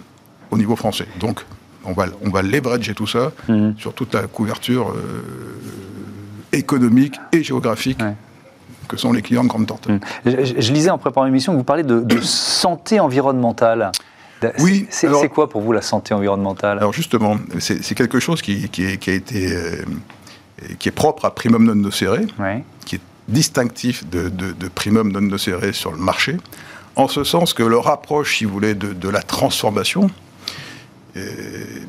au 0.50 0.58
niveau 0.58 0.76
français. 0.76 1.08
Donc 1.20 1.46
on 1.86 1.94
va, 1.94 2.06
on 2.24 2.30
va 2.30 2.42
leverager 2.42 2.94
tout 2.94 3.08
ça 3.08 3.32
mhm. 3.48 3.76
sur 3.78 3.94
toute 3.94 4.14
la 4.14 4.24
couverture 4.24 4.92
euh, 4.92 5.24
économique 6.52 7.16
et 7.32 7.44
géographique. 7.44 8.00
que 8.88 8.98
sont 8.98 9.14
les 9.14 9.22
clients 9.22 9.44
de 9.44 9.50
Grande 9.50 9.68
Torte. 9.68 9.88
Mhm. 9.88 10.00
Je, 10.26 10.74
lisais 10.74 10.90
en 10.90 10.98
préparant 10.98 11.26
l'émission 11.26 11.54
que 11.54 11.58
vous 11.58 11.64
parlez 11.64 11.84
de, 11.84 12.22
santé 12.22 13.00
environnementale. 13.00 13.92
Oui. 14.60 14.88
C'est 14.90 15.30
quoi 15.30 15.50
pour 15.50 15.62
vous 15.62 15.72
la 15.72 15.82
santé 15.82 16.14
environnementale? 16.14 16.78
Alors 16.80 16.94
justement, 16.94 17.38
c'est 17.60 17.96
quelque 17.96 18.20
chose 18.20 18.42
qui, 18.42 18.70
a 19.08 19.12
été, 19.12 19.56
euh, 19.56 19.84
qui 20.80 20.90
est 20.90 20.94
propre 20.94 21.26
à 21.26 21.34
Primum 21.34 21.64
non 21.64 21.76
nocere, 21.76 22.22
qui 22.86 22.96
est 22.96 23.02
distinctif 23.28 24.08
de, 24.10 24.68
Primum 24.74 25.12
non 25.12 25.22
nocere 25.22 25.74
sur 25.74 25.92
le 25.92 25.98
marché, 25.98 26.38
en 26.96 27.08
ce 27.08 27.24
sens 27.24 27.54
que 27.54 27.64
le 27.64 27.78
rapproche, 27.78 28.38
si 28.38 28.46
vous 28.46 28.52
voulez, 28.52 28.74
de 28.74 29.10
la 29.10 29.22
transformation, 29.22 30.10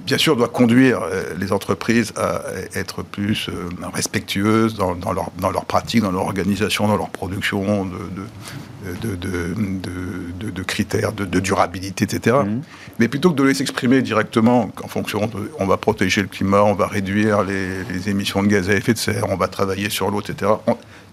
bien 0.04 0.18
sûr, 0.18 0.36
doit 0.36 0.48
conduire 0.48 1.02
euh, 1.02 1.34
les 1.38 1.52
entreprises 1.52 2.12
à 2.16 2.42
être 2.74 3.02
plus 3.02 3.48
euh, 3.48 3.68
respectueuses 3.94 4.74
dans, 4.74 4.94
leur, 5.12 5.30
dans 5.38 5.50
leur 5.50 5.64
pratique, 5.64 6.02
dans 6.02 6.10
leur 6.10 6.22
organisation, 6.22 6.88
dans 6.88 6.96
leur 6.96 7.10
production 7.10 7.84
de, 7.84 9.16
de, 9.16 10.50
de, 10.50 10.62
critères 10.64 11.12
de, 11.12 11.40
durabilité, 11.40 12.04
etc. 12.04 12.36
Mmh. 12.44 12.62
Mais 12.98 13.08
plutôt 13.08 13.30
que 13.30 13.36
de 13.36 13.44
les 13.44 13.62
exprimer 13.62 14.02
directement 14.02 14.70
en 14.82 14.88
fonction 14.88 15.26
de 15.26 15.50
on 15.58 15.66
va 15.66 15.76
protéger 15.76 16.22
le 16.22 16.28
climat, 16.28 16.62
on 16.64 16.74
va 16.74 16.88
réduire 16.88 17.42
les, 17.44 18.08
émissions 18.08 18.42
de 18.42 18.48
gaz 18.48 18.70
à 18.70 18.74
effet 18.74 18.92
de 18.92 18.98
serre, 18.98 19.26
on 19.28 19.36
va 19.36 19.46
travailler 19.46 19.88
sur 19.88 20.10
l'eau, 20.10 20.20
etc., 20.20 20.50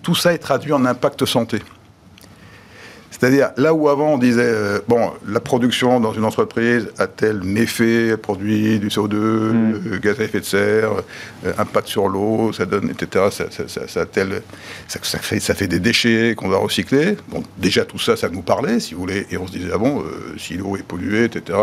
tout 0.02 0.16
ça 0.16 0.34
est 0.34 0.40
traduit 0.40 0.74
en 0.74 0.86
impact 0.86 1.26
santé. 1.26 1.60
C'est-à-dire, 3.12 3.50
là 3.58 3.74
où 3.74 3.90
avant 3.90 4.14
on 4.14 4.18
disait, 4.18 4.42
euh, 4.44 4.80
bon, 4.88 5.12
la 5.28 5.40
production 5.40 6.00
dans 6.00 6.14
une 6.14 6.24
entreprise 6.24 6.88
a 7.00 7.08
tel 7.08 7.44
méfait, 7.44 8.16
produit 8.18 8.80
du 8.80 8.88
CO2, 8.88 9.16
mm. 9.16 9.82
euh, 9.94 10.00
gaz 10.00 10.20
à 10.20 10.24
effet 10.24 10.40
de 10.40 10.46
serre, 10.46 10.92
euh, 11.46 11.54
impact 11.58 11.88
sur 11.88 12.08
l'eau, 12.08 12.54
ça 12.54 12.66
donne, 12.66 12.90
etc. 12.90 13.26
Ça, 13.32 13.46
ça, 13.88 14.06
tel, 14.06 14.42
ça, 14.88 15.00
fait, 15.20 15.40
ça 15.40 15.56
fait 15.56 15.68
des 15.68 15.80
déchets 15.80 16.36
qu'on 16.38 16.50
va 16.50 16.58
recycler. 16.58 17.18
Donc, 17.32 17.46
déjà, 17.58 17.84
tout 17.84 18.00
ça, 18.00 18.16
ça 18.16 18.30
nous 18.30 18.42
parlait, 18.42 18.80
si 18.80 18.94
vous 18.94 19.02
voulez. 19.02 19.26
Et 19.32 19.38
on 19.38 19.48
se 19.48 19.52
disait, 19.52 19.72
ah 19.74 19.78
bon, 19.78 20.04
si 20.38 20.56
l'eau 20.56 20.78
est 20.78 20.84
polluée, 20.84 21.26
etc., 21.26 21.58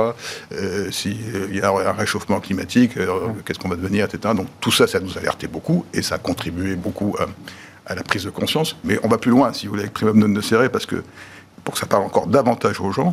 s'il 0.91 1.55
y 1.55 1.61
a 1.61 1.71
un 1.71 1.93
réchauffement 1.93 2.41
climatique, 2.41 2.97
mm. 2.97 3.43
qu'est-ce 3.45 3.59
qu'on 3.59 3.69
va 3.69 3.77
devenir, 3.77 4.05
etc. 4.05 4.35
Donc, 4.35 4.49
tout 4.61 4.73
ça, 4.73 4.87
ça 4.87 5.01
nous 5.01 5.17
alertait 5.17 5.49
beaucoup 5.49 5.85
et 5.95 6.03
ça 6.03 6.17
a 6.17 6.19
contribué 6.19 6.75
beaucoup 6.75 7.17
à, 7.87 7.95
la 7.95 8.03
prise 8.03 8.25
de 8.25 8.31
conscience. 8.31 8.77
Mais 8.85 8.99
on 9.03 9.09
va 9.09 9.19
plus 9.19 9.31
loin, 9.31 9.53
si 9.53 9.67
vous 9.67 9.73
voulez, 9.73 9.85
avec 9.85 9.95
Primum 9.95 10.19
non 10.19 10.43
serré, 10.43 10.69
parce 10.69 10.87
que 10.87 11.03
pour 11.67 11.75
que 11.75 11.81
ça 11.81 11.87
parle 11.87 12.05
encore 12.05 12.29
davantage 12.29 12.81
aux 12.81 12.93
gens, 12.93 13.13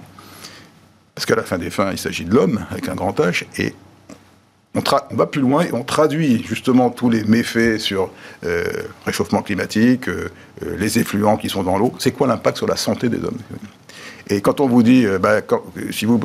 parce 1.15 1.25
qu'à 1.25 1.35
la 1.35 1.41
fin 1.41 1.57
des 1.57 1.71
fins, 1.71 1.91
il 1.91 1.97
s'agit 1.97 2.23
de 2.23 2.33
l'homme 2.33 2.63
avec 2.69 2.87
un 2.87 2.93
grand 2.93 3.19
H, 3.19 3.45
et 3.57 3.73
on, 4.75 4.81
va 5.15 5.25
plus 5.25 5.41
loin 5.41 5.63
et 5.63 5.73
on 5.73 5.83
traduit 5.83 6.43
justement 6.43 6.91
tous 6.91 7.09
les 7.09 7.23
méfaits 7.23 7.79
sur 7.79 8.11
euh, 8.45 8.63
réchauffement 9.05 9.41
climatique, 9.41 10.07
euh, 10.07 10.29
euh, 10.63 10.77
les 10.77 10.99
effluents 10.99 11.37
qui 11.37 11.49
sont 11.49 11.63
dans 11.63 11.79
l'eau. 11.79 11.93
C'est 11.97 12.11
quoi 12.11 12.27
l'impact 12.27 12.57
sur 12.57 12.67
la 12.67 12.75
santé 12.75 13.09
des 13.09 13.17
hommes? 13.17 13.39
Et 14.27 14.39
quand 14.41 14.61
on 14.61 14.67
vous 14.67 14.83
dit, 14.83 15.05
bah, 15.19 15.41
si 15.91 16.05
vous, 16.05 16.19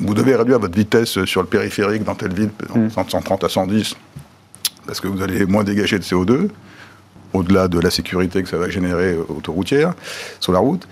vous 0.00 0.14
devez 0.14 0.34
réduire 0.34 0.58
votre 0.58 0.74
vitesse 0.74 1.24
sur 1.26 1.42
le 1.42 1.46
périphérique 1.46 2.04
dans 2.04 2.16
telle 2.16 2.34
ville, 2.34 2.50
130 2.92 3.42
mm. 3.42 3.46
à 3.46 3.48
110, 3.48 3.96
parce 4.86 5.00
que 5.00 5.08
vous 5.08 5.22
allez 5.22 5.46
moins 5.46 5.62
dégager 5.62 5.98
de 5.98 6.04
CO2, 6.04 6.48
au-delà 7.32 7.68
de 7.68 7.78
la 7.78 7.90
sécurité 7.90 8.42
que 8.42 8.48
ça 8.48 8.58
va 8.58 8.68
générer 8.68 9.16
autoroutière 9.16 9.94
sur 10.40 10.52
la 10.52 10.58
route. 10.58 10.86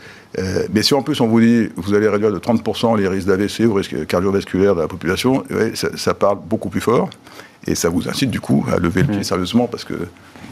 mais 0.72 0.82
si 0.82 0.94
en 0.94 1.02
plus 1.02 1.20
on 1.20 1.26
vous 1.26 1.40
dit 1.40 1.68
vous 1.76 1.94
allez 1.94 2.08
réduire 2.08 2.32
de 2.32 2.38
30% 2.38 2.98
les 2.98 3.08
risques 3.08 3.26
d'AVC 3.26 3.60
ou 3.66 3.74
risques 3.74 4.06
cardiovasculaires 4.06 4.74
de 4.74 4.82
la 4.82 4.88
population, 4.88 5.44
ça, 5.74 5.88
ça, 5.96 6.14
parle 6.14 6.38
beaucoup 6.44 6.68
plus 6.68 6.80
fort. 6.80 7.10
Et 7.66 7.74
ça 7.74 7.88
vous 7.88 8.08
incite 8.08 8.30
du 8.30 8.40
coup 8.40 8.64
à 8.72 8.78
lever 8.78 9.02
le 9.02 9.08
pied 9.08 9.20
mmh. 9.20 9.24
sérieusement 9.24 9.66
parce 9.66 9.84
que 9.84 9.94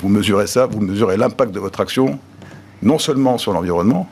vous 0.01 0.09
mesurez 0.09 0.47
ça, 0.47 0.67
vous 0.67 0.81
mesurez 0.81 1.17
l'impact 1.17 1.53
de 1.53 1.61
votre 1.61 1.81
action, 1.81 2.19
non 2.83 2.99
seulement 2.99 3.39
sur 3.39 3.53
l'environnement, 3.53 4.09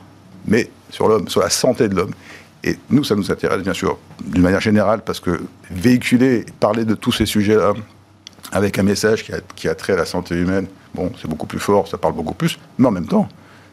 mais 0.47 0.69
sur 0.89 1.07
l'homme, 1.07 1.27
sur 1.27 1.41
la 1.41 1.49
santé 1.49 1.87
de 1.87 1.95
l'homme. 1.95 2.13
Et 2.63 2.77
nous, 2.89 3.03
ça 3.03 3.15
nous 3.15 3.31
intéresse 3.31 3.61
bien 3.61 3.73
sûr 3.73 3.99
d'une 4.23 4.41
manière 4.41 4.61
générale 4.61 5.01
parce 5.05 5.19
que 5.19 5.39
véhiculer, 5.69 6.45
parler 6.59 6.83
de 6.83 6.95
tous 6.95 7.11
ces 7.11 7.27
sujets-là 7.27 7.73
avec 8.51 8.79
un 8.79 8.83
message 8.83 9.23
qui 9.23 9.33
a, 9.33 9.39
qui 9.55 9.67
a 9.67 9.75
trait 9.75 9.93
à 9.93 9.97
la 9.97 10.05
santé 10.05 10.35
humaine, 10.35 10.67
bon, 10.95 11.11
c'est 11.21 11.27
beaucoup 11.27 11.45
plus 11.47 11.59
fort, 11.59 11.87
ça 11.87 11.97
parle 11.97 12.13
beaucoup 12.13 12.33
plus, 12.33 12.57
mais 12.77 12.87
en 12.87 12.91
même 12.91 13.07
temps, 13.07 13.29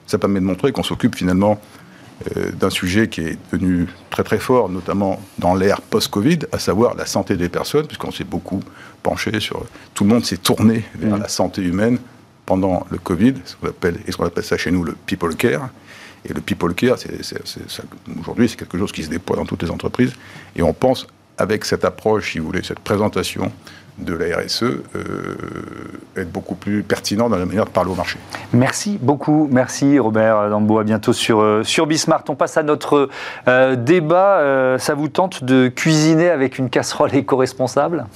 ça 0.06 0.18
permet 0.18 0.40
de 0.40 0.44
montrer 0.44 0.72
qu'on 0.72 0.82
s'occupe 0.82 1.14
finalement 1.14 1.60
euh, 2.36 2.50
d'un 2.52 2.70
sujet 2.70 3.08
qui 3.08 3.22
est 3.22 3.38
devenu 3.50 3.88
très 4.10 4.24
très 4.24 4.38
fort, 4.38 4.68
notamment 4.68 5.20
dans 5.38 5.54
l'ère 5.54 5.80
post-Covid, 5.80 6.40
à 6.52 6.58
savoir 6.58 6.94
la 6.94 7.06
santé 7.06 7.36
des 7.36 7.48
personnes, 7.48 7.86
puisqu'on 7.86 8.12
s'est 8.12 8.24
beaucoup 8.24 8.60
penché 9.02 9.40
sur... 9.40 9.64
Tout 9.94 10.04
le 10.04 10.10
monde 10.10 10.24
s'est 10.24 10.36
tourné 10.36 10.84
vers 10.96 11.16
la 11.16 11.28
santé 11.28 11.62
humaine 11.62 11.98
pendant 12.44 12.86
le 12.90 12.98
Covid, 12.98 13.34
ce 13.44 13.56
qu'on 13.56 13.68
appelle, 13.68 13.98
et 14.06 14.12
ce 14.12 14.16
qu'on 14.16 14.26
appelle 14.26 14.44
ça 14.44 14.56
chez 14.56 14.70
nous 14.70 14.84
le 14.84 14.94
people 15.06 15.34
care. 15.36 15.68
Et 16.24 16.32
le 16.32 16.40
people 16.40 16.74
care, 16.74 16.96
aujourd'hui, 18.20 18.48
c'est 18.48 18.56
quelque 18.56 18.78
chose 18.78 18.92
qui 18.92 19.02
se 19.02 19.10
déploie 19.10 19.36
dans 19.36 19.46
toutes 19.46 19.62
les 19.62 19.70
entreprises. 19.70 20.12
Et 20.54 20.62
on 20.62 20.72
pense, 20.72 21.06
avec 21.38 21.64
cette 21.64 21.84
approche, 21.84 22.32
si 22.32 22.38
vous 22.38 22.46
voulez, 22.46 22.62
cette 22.62 22.80
présentation 22.80 23.50
de 23.98 24.14
la 24.14 24.38
RSE 24.38 24.62
euh, 24.62 24.82
être 26.16 26.30
beaucoup 26.30 26.54
plus 26.54 26.82
pertinent 26.82 27.28
dans 27.28 27.36
la 27.36 27.44
manière 27.44 27.66
de 27.66 27.70
parler 27.70 27.90
au 27.90 27.94
marché. 27.94 28.18
Merci 28.52 28.98
beaucoup, 29.00 29.48
merci 29.50 29.98
Robert 29.98 30.48
Dambo, 30.48 30.78
à 30.78 30.84
bientôt 30.84 31.12
sur, 31.12 31.40
euh, 31.40 31.62
sur 31.62 31.86
Bismart. 31.86 32.24
On 32.28 32.34
passe 32.34 32.56
à 32.56 32.62
notre 32.62 33.10
euh, 33.48 33.76
débat. 33.76 34.78
ça 34.78 34.94
vous 34.94 35.08
tente 35.08 35.44
de 35.44 35.68
cuisiner 35.68 36.30
avec 36.30 36.58
une 36.58 36.70
casserole 36.70 37.14
éco-responsable? 37.14 38.06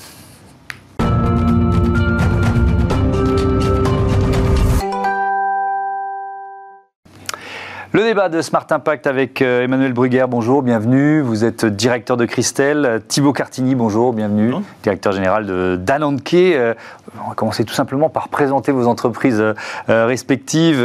Le 7.96 8.02
débat 8.02 8.28
de 8.28 8.42
Smart 8.42 8.66
Impact 8.68 9.06
avec 9.06 9.40
euh, 9.40 9.64
Emmanuel 9.64 9.94
Brugger, 9.94 10.26
bonjour, 10.28 10.62
bienvenue. 10.62 11.22
Vous 11.22 11.46
êtes 11.46 11.64
directeur 11.64 12.18
de 12.18 12.26
Christelle. 12.26 13.00
Thibaut 13.08 13.32
Cartini, 13.32 13.74
bonjour, 13.74 14.12
bienvenue. 14.12 14.52
Directeur 14.82 15.14
général 15.14 15.46
de 15.46 15.80
Dananke. 15.80 16.34
Euh, 16.34 16.74
on 17.24 17.30
va 17.30 17.34
commencer 17.34 17.64
tout 17.64 17.72
simplement 17.72 18.10
par 18.10 18.28
présenter 18.28 18.70
vos 18.70 18.86
entreprises 18.86 19.40
euh, 19.40 19.54
respectives. 19.88 20.78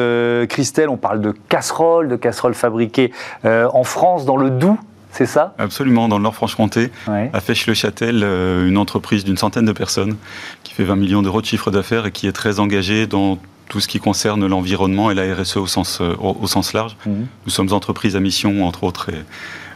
Christelle, 0.48 0.88
on 0.88 0.96
parle 0.96 1.20
de 1.20 1.34
casseroles, 1.50 2.08
de 2.08 2.16
casseroles 2.16 2.54
fabriquées 2.54 3.12
en 3.44 3.84
France, 3.84 4.24
dans 4.24 4.38
le 4.38 4.50
Doubs. 4.50 4.78
C'est 5.12 5.26
ça? 5.26 5.54
Absolument, 5.58 6.08
dans 6.08 6.16
le 6.16 6.24
Nord-Franche-Comté, 6.24 6.92
à 7.08 7.42
Fèche-le-Châtel, 7.42 8.24
une 8.24 8.78
entreprise 8.78 9.26
d'une 9.26 9.36
centaine 9.36 9.66
de 9.66 9.74
personnes 9.74 10.16
qui 10.64 10.74
fait 10.74 10.86
20 10.86 10.96
millions 10.96 11.22
d'euros 11.22 11.42
de 11.42 11.46
chiffre 11.46 11.72
d'affaires 11.72 12.06
et 12.06 12.12
qui 12.12 12.28
est 12.28 12.32
très 12.32 12.62
engagée 12.62 13.06
dans 13.06 13.38
tout 13.72 13.80
ce 13.80 13.88
qui 13.88 14.00
concerne 14.00 14.46
l'environnement 14.48 15.12
et 15.12 15.14
la 15.14 15.34
RSE 15.34 15.56
au 15.56 15.66
sens, 15.66 16.02
euh, 16.02 16.14
au, 16.20 16.46
sens 16.46 16.74
large. 16.74 16.98
Mhm. 17.06 17.28
Nous 17.46 17.52
sommes 17.52 17.72
entreprises 17.72 18.18
à 18.18 18.20
mission, 18.20 18.68
entre 18.68 18.84
autres, 18.84 19.08
et 19.10 19.24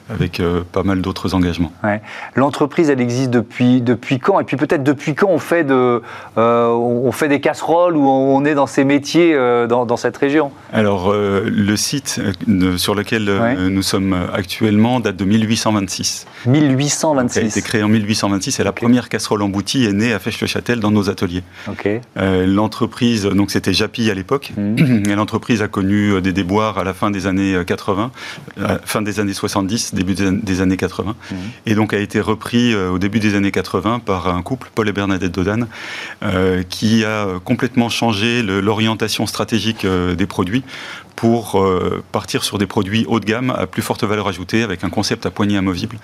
avec 0.09 0.39
euh, 0.39 0.61
pas 0.71 0.83
mal 0.83 1.01
d'autres 1.01 1.33
engagements. 1.33 1.71
L'entreprise, 2.35 2.89
elle 2.89 3.01
existe 3.01 3.31
depuis, 3.31 3.81
depuis 3.81 4.19
quand? 4.19 4.39
Et 4.39 4.43
puis 4.43 4.57
peut-être 4.57 4.83
depuis 4.83 5.15
quand 5.15 5.29
on 5.29 5.39
fait, 5.39 5.63
de, 5.63 6.01
euh, 6.37 6.67
on 6.67 7.11
fait 7.11 7.27
des 7.27 7.39
casseroles 7.39 7.97
ou 7.97 8.07
on 8.07 8.45
est 8.45 8.53
dans 8.53 8.67
ces 8.67 8.83
métiers 8.83 9.33
euh, 9.33 9.67
dans, 9.67 9.85
dans, 9.85 9.97
cette 9.97 10.17
région? 10.17 10.51
Alors, 10.73 11.13
le 11.13 11.75
site 11.75 12.21
sur 12.77 12.95
lequel 12.95 13.31
nous 13.57 13.81
sommes 13.81 14.15
actuellement 14.33 14.99
date 14.99 15.15
de 15.15 15.25
1826. 15.25 16.27
1826 16.45 17.39
Il 17.39 17.43
a 17.43 17.47
été 17.47 17.61
créé 17.61 17.83
en 17.83 17.87
1826 17.87 18.59
et 18.59 18.63
la 18.63 18.71
première 18.71 19.09
casserole 19.09 19.41
emboutie 19.41 19.85
est 19.85 19.93
née 19.93 20.13
à 20.13 20.19
Fèche-le-Châtel 20.19 20.79
dans 20.79 20.91
nos 20.91 21.09
ateliers. 21.09 21.43
L'entreprise, 22.15 23.25
donc 23.25 23.51
c'était 23.51 23.73
Japi 23.73 24.11
à 24.11 24.13
l'époque, 24.13 24.51
mmh. 24.55 25.09
et 25.09 25.15
l'entreprise 25.15 25.61
a 25.61 25.67
connu 25.67 26.21
des 26.21 26.33
déboires 26.33 26.77
à 26.77 26.83
la 26.83 26.93
fin 26.93 27.09
des 27.09 27.25
années 27.25 27.57
80, 27.65 28.11
fin 28.85 29.01
des 29.01 29.19
années 29.19 29.33
70 29.33 29.94
début 29.95 30.13
des 30.13 30.61
années 30.61 30.77
80, 30.77 31.15
mhm. 31.31 31.37
et 31.65 31.75
donc 31.75 31.93
a 31.93 31.99
été 31.99 32.19
repris 32.19 32.73
euh, 32.73 32.91
au 32.91 32.99
début 32.99 33.19
des 33.19 33.35
années 33.35 33.51
80 33.51 33.99
par 33.99 34.27
un 34.27 34.41
couple, 34.43 34.69
Paul 34.75 34.87
et 34.87 34.91
Bernadette 34.91 35.31
Dodan, 35.31 35.67
euh, 36.23 36.63
qui 36.63 37.03
a 37.03 37.39
complètement 37.43 37.89
changé 37.89 38.43
l'orientation 38.43 39.25
stratégique 39.25 39.85
euh, 39.85 40.15
des 40.15 40.27
produits 40.27 40.63
pour 41.15 41.65
partir 42.11 42.43
sur 42.43 42.57
des 42.57 42.65
produits 42.65 43.05
haut 43.07 43.21
de 43.21 43.25
gamme 43.25 43.49
à 43.49 43.67
plus 43.67 43.81
forte 43.81 44.03
valeur 44.03 44.27
ajoutée, 44.27 44.63
avec 44.63 44.83
un 44.83 44.89
concept 44.89 45.25
à 45.25 45.31
poignée 45.31 45.55
amovible, 45.55 45.97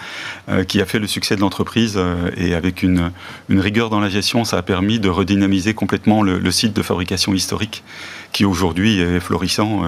qui 0.69 0.79
a 0.79 0.85
fait 0.85 0.99
le 0.99 1.07
succès 1.07 1.35
de 1.35 1.41
l'entreprise. 1.41 1.99
et 2.37 2.55
avec 2.55 2.81
une, 2.81 3.11
une, 3.49 3.59
rigueur 3.59 3.89
dans 3.89 3.99
la 3.99 4.07
gestion, 4.07 4.45
ça 4.45 4.57
a 4.57 4.61
permis 4.61 4.99
de 4.99 5.09
redynamiser 5.09 5.73
complètement 5.73 6.23
le, 6.23 6.39
le 6.39 6.51
site 6.51 6.73
de 6.73 6.81
fabrication 6.81 7.33
historique, 7.33 7.83
qui 8.31 8.45
aujourd'hui 8.45 9.01
est 9.01 9.19
florissant 9.19 9.83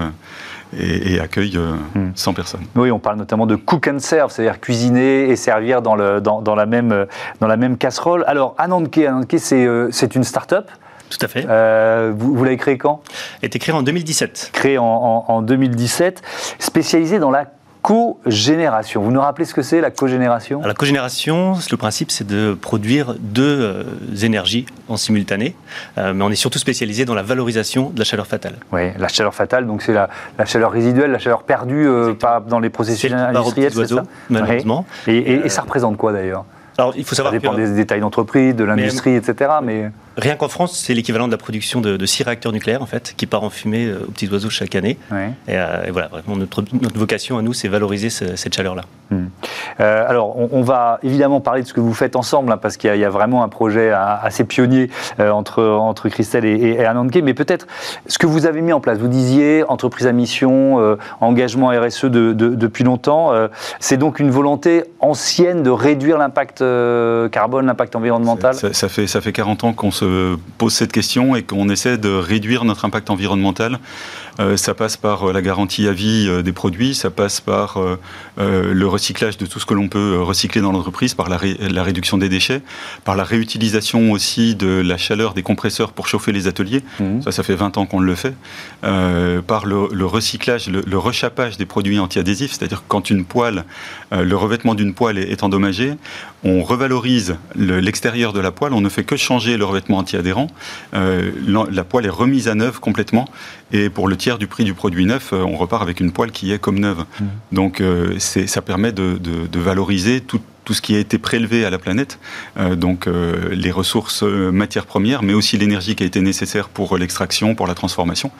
et, 0.78 1.20
accueille 1.20 1.52
100 1.52 1.58
euh, 1.58 2.32
hmm. 2.32 2.34
personnes. 2.34 2.62
Oui, 2.74 2.90
on 2.90 2.98
parle 2.98 3.16
notamment 3.16 3.46
de 3.46 3.56
cook 3.56 3.88
and 3.88 3.98
serve, 3.98 4.30
c'est-à-dire 4.30 4.60
cuisiner 4.60 5.28
et 5.28 5.36
servir 5.36 5.82
dans, 5.82 5.94
le, 5.94 6.20
dans, 6.20 6.42
dans, 6.42 6.54
la, 6.54 6.66
même, 6.66 7.06
dans 7.40 7.46
la 7.46 7.56
même 7.56 7.76
casserole. 7.76 8.24
Alors, 8.26 8.54
Ananke 8.58 8.98
euh, 8.98 9.88
c'est 9.90 10.14
une 10.14 10.24
start-up 10.24 10.68
tout 11.10 11.18
à 11.24 11.28
fait. 11.28 11.46
Euh, 11.48 12.12
vous, 12.16 12.34
vous 12.34 12.44
l'avez 12.44 12.56
créé 12.56 12.78
quand? 12.78 13.02
Elle 13.40 13.44
a 13.44 13.46
été 13.46 13.58
créée 13.58 13.74
en 13.74 13.82
2017. 13.82 14.50
Créée 14.52 14.78
en, 14.78 14.84
en, 14.84 15.24
en 15.28 15.42
2017, 15.42 16.22
spécialisée 16.58 17.18
dans 17.18 17.30
la 17.30 17.44
cogénération. 17.84 19.02
Vous 19.02 19.12
nous 19.12 19.20
rappelez 19.20 19.44
ce 19.44 19.52
que 19.52 19.60
c'est 19.60 19.82
la 19.82 19.90
cogénération? 19.90 20.62
La 20.64 20.72
cogénération, 20.72 21.52
le 21.70 21.76
principe, 21.76 22.10
c'est 22.10 22.26
de 22.26 22.54
produire 22.54 23.14
deux 23.20 23.60
euh, 23.60 23.84
énergies 24.22 24.64
en 24.88 24.96
simultané, 24.96 25.54
euh, 25.98 26.14
mais 26.14 26.24
on 26.24 26.30
est 26.30 26.34
surtout 26.34 26.58
spécialisé 26.58 27.04
dans 27.04 27.14
la 27.14 27.22
valorisation 27.22 27.90
de 27.90 27.98
la 27.98 28.06
chaleur 28.06 28.26
fatale. 28.26 28.54
Oui, 28.72 28.88
la 28.98 29.08
chaleur 29.08 29.34
fatale, 29.34 29.66
donc 29.66 29.82
c'est 29.82 29.92
la, 29.92 30.08
chaleur 30.46 30.72
résiduelle, 30.72 31.10
la 31.10 31.18
chaleur 31.18 31.42
perdue 31.42 31.86
euh, 31.86 32.14
dans 32.48 32.58
les 32.58 32.70
processus 32.70 33.12
industriels, 33.12 33.72
c'est 33.74 33.86
ça? 33.86 34.02
malheureusement. 34.30 34.86
et, 35.06 35.46
ça 35.50 35.60
représente 35.60 35.98
quoi 35.98 36.12
d'ailleurs? 36.12 36.46
alors, 36.78 36.94
il 36.96 37.04
faut 37.04 37.14
savoir 37.14 37.34
ça 37.34 37.38
dépend 37.38 37.54
des 37.54 37.68
détails 37.68 38.00
d'entreprise, 38.00 38.56
de 38.56 38.64
l'industrie, 38.64 39.14
etc. 39.14 39.50
Mais... 39.62 39.90
Rien 40.16 40.36
qu'en 40.36 40.48
France, 40.48 40.78
c'est 40.78 40.94
l'équivalent 40.94 41.26
de 41.26 41.32
la 41.32 41.38
production 41.38 41.80
de, 41.80 42.06
six 42.06 42.22
réacteurs 42.22 42.52
nucléaires, 42.52 42.82
en 42.82 42.86
fait, 42.86 43.14
qui 43.16 43.26
part 43.26 43.42
en 43.42 43.50
fumée 43.50 43.92
aux 43.92 44.10
petits 44.10 44.28
oiseaux 44.28 44.50
chaque 44.50 44.74
année. 44.74 44.98
Et, 45.48 45.56
voilà, 45.90 46.08
vraiment, 46.08 46.36
notre, 46.36 46.64
vocation 46.94 47.38
à 47.38 47.42
nous, 47.42 47.52
c'est 47.52 47.68
valoriser 47.68 48.10
cette 48.10 48.54
chaleur-là. 48.54 48.82
Hmm. 49.10 49.26
Euh, 49.80 50.08
alors, 50.08 50.36
on, 50.52 50.62
va 50.62 50.98
évidemment 51.02 51.40
parler 51.40 51.62
de 51.62 51.66
ce 51.66 51.74
que 51.74 51.80
vous 51.80 51.92
faites 51.92 52.16
ensemble, 52.16 52.52
hein, 52.52 52.56
parce 52.56 52.76
qu'il 52.76 52.94
y, 52.94 53.04
a 53.04 53.10
vraiment 53.10 53.42
un 53.42 53.48
projet 53.48 53.90
assez 53.92 54.44
pionnier 54.44 54.90
euh, 55.20 55.30
entre, 55.30 55.62
entre 55.62 56.08
Christelle 56.08 56.44
et, 56.44 56.78
et, 56.80 57.22
mais 57.22 57.34
peut-être 57.34 57.66
ce 58.06 58.18
que 58.18 58.26
vous 58.26 58.46
avez 58.46 58.62
mis 58.62 58.72
en 58.72 58.80
place. 58.80 58.98
Vous 58.98 59.08
disiez 59.08 59.64
entreprise 59.64 60.06
à 60.06 60.12
mission, 60.12 60.80
euh, 60.80 60.96
engagement 61.20 61.68
RSE 61.68 62.06
depuis 62.06 62.84
longtemps. 62.84 63.32
c'est 63.78 63.96
donc 63.96 64.20
une 64.20 64.30
volonté 64.30 64.84
ancienne 65.00 65.62
de 65.62 65.70
réduire 65.70 66.18
l'impact 66.18 66.58
carbone, 67.30 67.66
l'impact 67.66 67.96
environnemental 67.96 68.54
ça, 68.54 68.72
ça, 68.72 68.88
fait, 68.88 69.06
ça 69.06 69.20
fait 69.20 69.32
40 69.32 69.64
ans 69.64 69.72
qu'on 69.72 69.90
se 69.90 70.03
pose 70.58 70.72
cette 70.72 70.92
question 70.92 71.36
et 71.36 71.42
qu'on 71.42 71.68
essaie 71.68 71.98
de 71.98 72.08
réduire 72.08 72.64
notre 72.64 72.84
impact 72.84 73.10
environnemental. 73.10 73.78
Ça 74.56 74.74
passe 74.74 74.96
par 74.96 75.32
la 75.32 75.42
garantie 75.42 75.86
à 75.86 75.92
vie 75.92 76.28
des 76.42 76.52
produits, 76.52 76.94
ça 76.94 77.10
passe 77.10 77.40
par 77.40 77.78
le 78.36 78.86
recyclage 78.86 79.38
de 79.38 79.46
tout 79.46 79.60
ce 79.60 79.66
que 79.66 79.74
l'on 79.74 79.88
peut 79.88 80.20
recycler 80.20 80.60
dans 80.60 80.72
l'entreprise, 80.72 81.14
par 81.14 81.28
la, 81.28 81.36
réduction 81.82 82.18
des 82.18 82.28
déchets, 82.28 82.62
par 83.04 83.16
la 83.16 83.24
réutilisation 83.24 84.12
aussi 84.12 84.54
de 84.54 84.82
la 84.84 84.96
chaleur 84.96 85.34
des 85.34 85.42
compresseurs 85.42 85.92
pour 85.92 86.08
chauffer 86.08 86.32
les 86.32 86.46
ateliers. 86.46 86.82
Mmh. 87.00 87.22
Ça, 87.22 87.32
ça 87.32 87.42
fait 87.42 87.54
20 87.54 87.78
ans 87.78 87.86
qu'on 87.86 88.00
le 88.00 88.14
fait. 88.14 88.34
Euh, 88.84 89.40
par 89.40 89.66
le, 89.66 90.04
recyclage, 90.04 90.68
le, 90.68 90.98
rechappage 90.98 91.56
des 91.56 91.64
produits 91.64 91.98
anti-adhésifs, 91.98 92.52
c'est-à-dire 92.52 92.82
quand 92.86 93.10
une 93.10 93.24
poêle, 93.24 93.64
euh, 94.12 94.24
le 94.24 94.36
revêtement 94.36 94.74
d'une 94.74 94.94
poêle 94.94 95.18
est, 95.18 95.42
endommagé, 95.42 95.94
on 96.42 96.62
revalorise 96.62 97.36
l'extérieur 97.54 98.32
de 98.32 98.40
la 98.40 98.50
poêle, 98.50 98.72
on 98.72 98.80
ne 98.80 98.88
fait 98.88 99.04
que 99.04 99.16
changer 99.16 99.56
le 99.56 99.64
revêtement 99.64 99.98
anti-adhérent. 99.98 100.48
Euh, 100.94 101.30
la, 101.46 101.84
poêle 101.84 102.06
est 102.06 102.10
remise 102.10 102.48
à 102.48 102.54
neuf 102.54 102.78
complètement, 102.78 103.26
et 103.72 103.88
pour 103.88 104.08
le 104.08 104.16
tiers 104.24 104.38
du 104.38 104.46
prix 104.46 104.64
du 104.64 104.72
produit 104.72 105.04
neuf, 105.04 105.34
on 105.34 105.54
repart 105.54 105.82
avec 105.82 106.00
une 106.00 106.10
poêle 106.10 106.32
qui 106.32 106.50
est 106.50 106.58
comme 106.58 106.78
neuve. 106.78 107.04
Mmh. 107.20 107.24
Donc 107.52 107.82
ça 108.18 108.62
permet 108.62 108.90
de, 108.90 109.58
valoriser 109.58 110.22
tout, 110.22 110.40
ce 110.72 110.80
qui 110.80 110.96
a 110.96 110.98
été 110.98 111.18
prélevé 111.18 111.66
à 111.66 111.68
la 111.68 111.78
planète, 111.78 112.18
euh, 112.56 112.74
donc 112.74 113.06
euh, 113.06 113.50
les 113.52 113.70
ressources 113.70 114.22
euh, 114.22 114.50
matières 114.50 114.86
premières, 114.86 115.22
mais 115.22 115.34
aussi 115.34 115.58
l'énergie 115.58 115.94
qui 115.94 116.04
a 116.04 116.06
été 116.06 116.22
nécessaire 116.22 116.70
pour 116.70 116.96
l'extraction, 116.96 117.54
pour 117.54 117.66
la 117.66 117.74
transformation, 117.74 118.30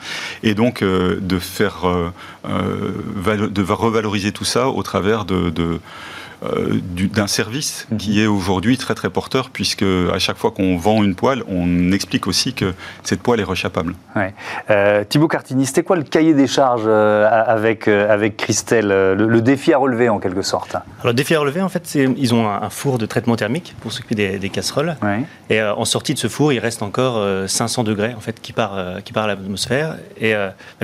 et 0.41 0.55
donc 0.55 0.83
de 0.83 1.39
faire, 1.39 1.85
de 2.45 3.71
revaloriser 3.71 4.31
tout 4.31 4.43
ça 4.43 4.69
au 4.69 4.81
travers 4.81 5.23
de 5.25 5.79
d'un 6.41 7.27
service 7.27 7.87
mhm. 7.91 7.97
qui 7.97 8.21
est 8.21 8.27
aujourd'hui 8.27 8.77
très 8.77 8.95
très 8.95 9.09
porteur, 9.09 9.49
puisque 9.49 9.83
à 9.83 10.19
chaque 10.19 10.37
fois 10.37 10.51
qu'on 10.51 10.77
vend 10.77 11.03
une 11.03 11.15
poêle, 11.15 11.43
on 11.47 11.91
explique 11.91 12.27
aussi 12.27 12.53
que 12.53 12.73
cette 13.03 13.21
poêle 13.21 13.39
est 13.39 13.43
rechappable. 13.43 13.95
Thibaut 15.09 15.27
Cartini, 15.27 15.65
c'était 15.65 15.83
quoi 15.83 15.95
le 15.95 16.03
cahier 16.03 16.33
des 16.33 16.47
charges 16.47 16.87
avec, 16.87 17.87
avec 17.87 18.37
Christelle 18.37 18.87
le, 18.87 19.41
défi 19.41 19.73
à 19.73 19.77
relever 19.77 20.09
en 20.09 20.19
quelque 20.19 20.41
sorte? 20.41 20.75
Alors, 20.75 20.85
Le 21.05 21.13
défi 21.13 21.35
à 21.35 21.39
relever, 21.39 21.61
en 21.61 21.69
fait, 21.69 21.83
c'est 21.85 22.07
ils 22.17 22.33
ont 22.33 22.47
un, 22.47 22.69
four 22.69 22.97
de 22.97 23.05
traitement 23.05 23.35
thermique 23.35 23.75
pour 23.81 23.91
s'occuper 23.91 24.37
des, 24.37 24.49
casseroles. 24.49 24.95
Et 25.49 25.61
en 25.61 25.85
sortie 25.85 26.13
de 26.13 26.19
ce 26.19 26.27
four, 26.27 26.53
il 26.53 26.59
reste 26.59 26.81
encore 26.81 27.23
500 27.47 27.83
degrés 27.83 28.13
en 28.15 28.19
fait, 28.19 28.41
qui 28.41 28.53
part, 28.53 29.01
qui 29.03 29.13
part 29.13 29.25
à 29.25 29.27
l'atmosphère. 29.27 29.97
Et 30.19 30.33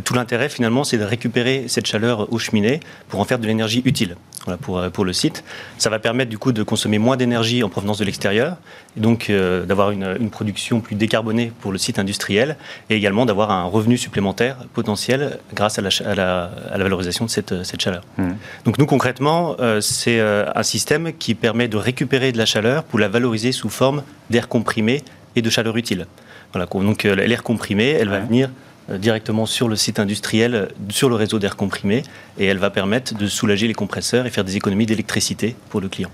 tout 0.03 0.13
l'intérêt, 0.13 0.49
finalement, 0.49 0.83
c'est 0.83 0.97
de 0.97 1.03
récupérer 1.03 1.65
cette 1.67 1.87
chaleur 1.87 2.31
aux 2.31 2.39
cheminées 2.39 2.79
pour 3.09 3.19
en 3.19 3.25
faire 3.25 3.39
de 3.39 3.47
l'énergie 3.47 3.81
utile 3.85 4.15
pour, 4.61 4.79
euh, 4.79 4.89
pour 4.89 5.05
le 5.05 5.13
site. 5.13 5.43
Ça 5.77 5.89
va 5.89 5.99
permettre 5.99 6.29
du 6.29 6.37
coup 6.37 6.51
de 6.51 6.63
consommer 6.63 6.97
moins 6.97 7.17
d'énergie 7.17 7.63
en 7.63 7.69
provenance 7.69 7.97
de 7.97 8.05
l'extérieur, 8.05 8.57
et 8.97 8.99
donc 8.99 9.29
euh, 9.29 9.65
d'avoir 9.65 9.91
une, 9.91 10.17
une, 10.19 10.29
production 10.29 10.79
plus 10.81 10.95
décarbonée 10.95 11.51
pour 11.61 11.71
le 11.71 11.77
site 11.77 11.99
industriel, 11.99 12.57
et 12.89 12.95
également 12.95 13.25
d'avoir 13.25 13.51
un 13.51 13.65
revenu 13.65 13.97
supplémentaire 13.97 14.57
potentiel 14.73 15.39
grâce 15.53 15.79
à 15.79 15.81
la, 15.81 15.89
à 16.05 16.15
la, 16.15 16.51
à 16.71 16.77
la 16.77 16.83
valorisation 16.83 17.25
de 17.25 17.29
cette, 17.29 17.63
cette 17.63 17.81
chaleur. 17.81 18.03
Mmh. 18.17 18.29
Donc 18.65 18.77
nous 18.77 18.85
concrètement, 18.85 19.55
euh, 19.59 19.81
c'est 19.81 20.19
un 20.21 20.63
système 20.63 21.13
qui 21.13 21.35
permet 21.35 21.67
de 21.67 21.77
récupérer 21.77 22.31
de 22.31 22.37
la 22.37 22.45
chaleur 22.45 22.83
pour 22.83 22.99
la 22.99 23.07
valoriser 23.07 23.51
sous 23.51 23.69
forme 23.69 24.03
d'air 24.29 24.47
comprimé 24.47 25.03
et 25.35 25.41
de 25.41 25.49
chaleur 25.49 25.77
utile. 25.77 26.07
Voilà, 26.53 26.65
donc 26.65 27.03
l'air 27.03 27.43
comprimé, 27.43 27.89
elle 27.89 28.09
va 28.09 28.19
venir 28.19 28.49
directement 28.97 29.45
sur 29.45 29.67
le 29.67 29.75
site 29.75 29.99
industriel, 29.99 30.69
sur 30.89 31.09
le 31.09 31.15
réseau 31.15 31.39
d'air 31.39 31.55
comprimé, 31.55 32.03
et 32.37 32.45
elle 32.45 32.57
va 32.57 32.69
permettre 32.69 33.15
de 33.15 33.27
soulager 33.27 33.67
les 33.67 33.73
compresseurs 33.73 34.25
et 34.25 34.29
faire 34.29 34.43
des 34.43 34.57
économies 34.57 34.85
d'électricité 34.85 35.55
pour 35.69 35.81
le 35.81 35.89
client. 35.89 36.09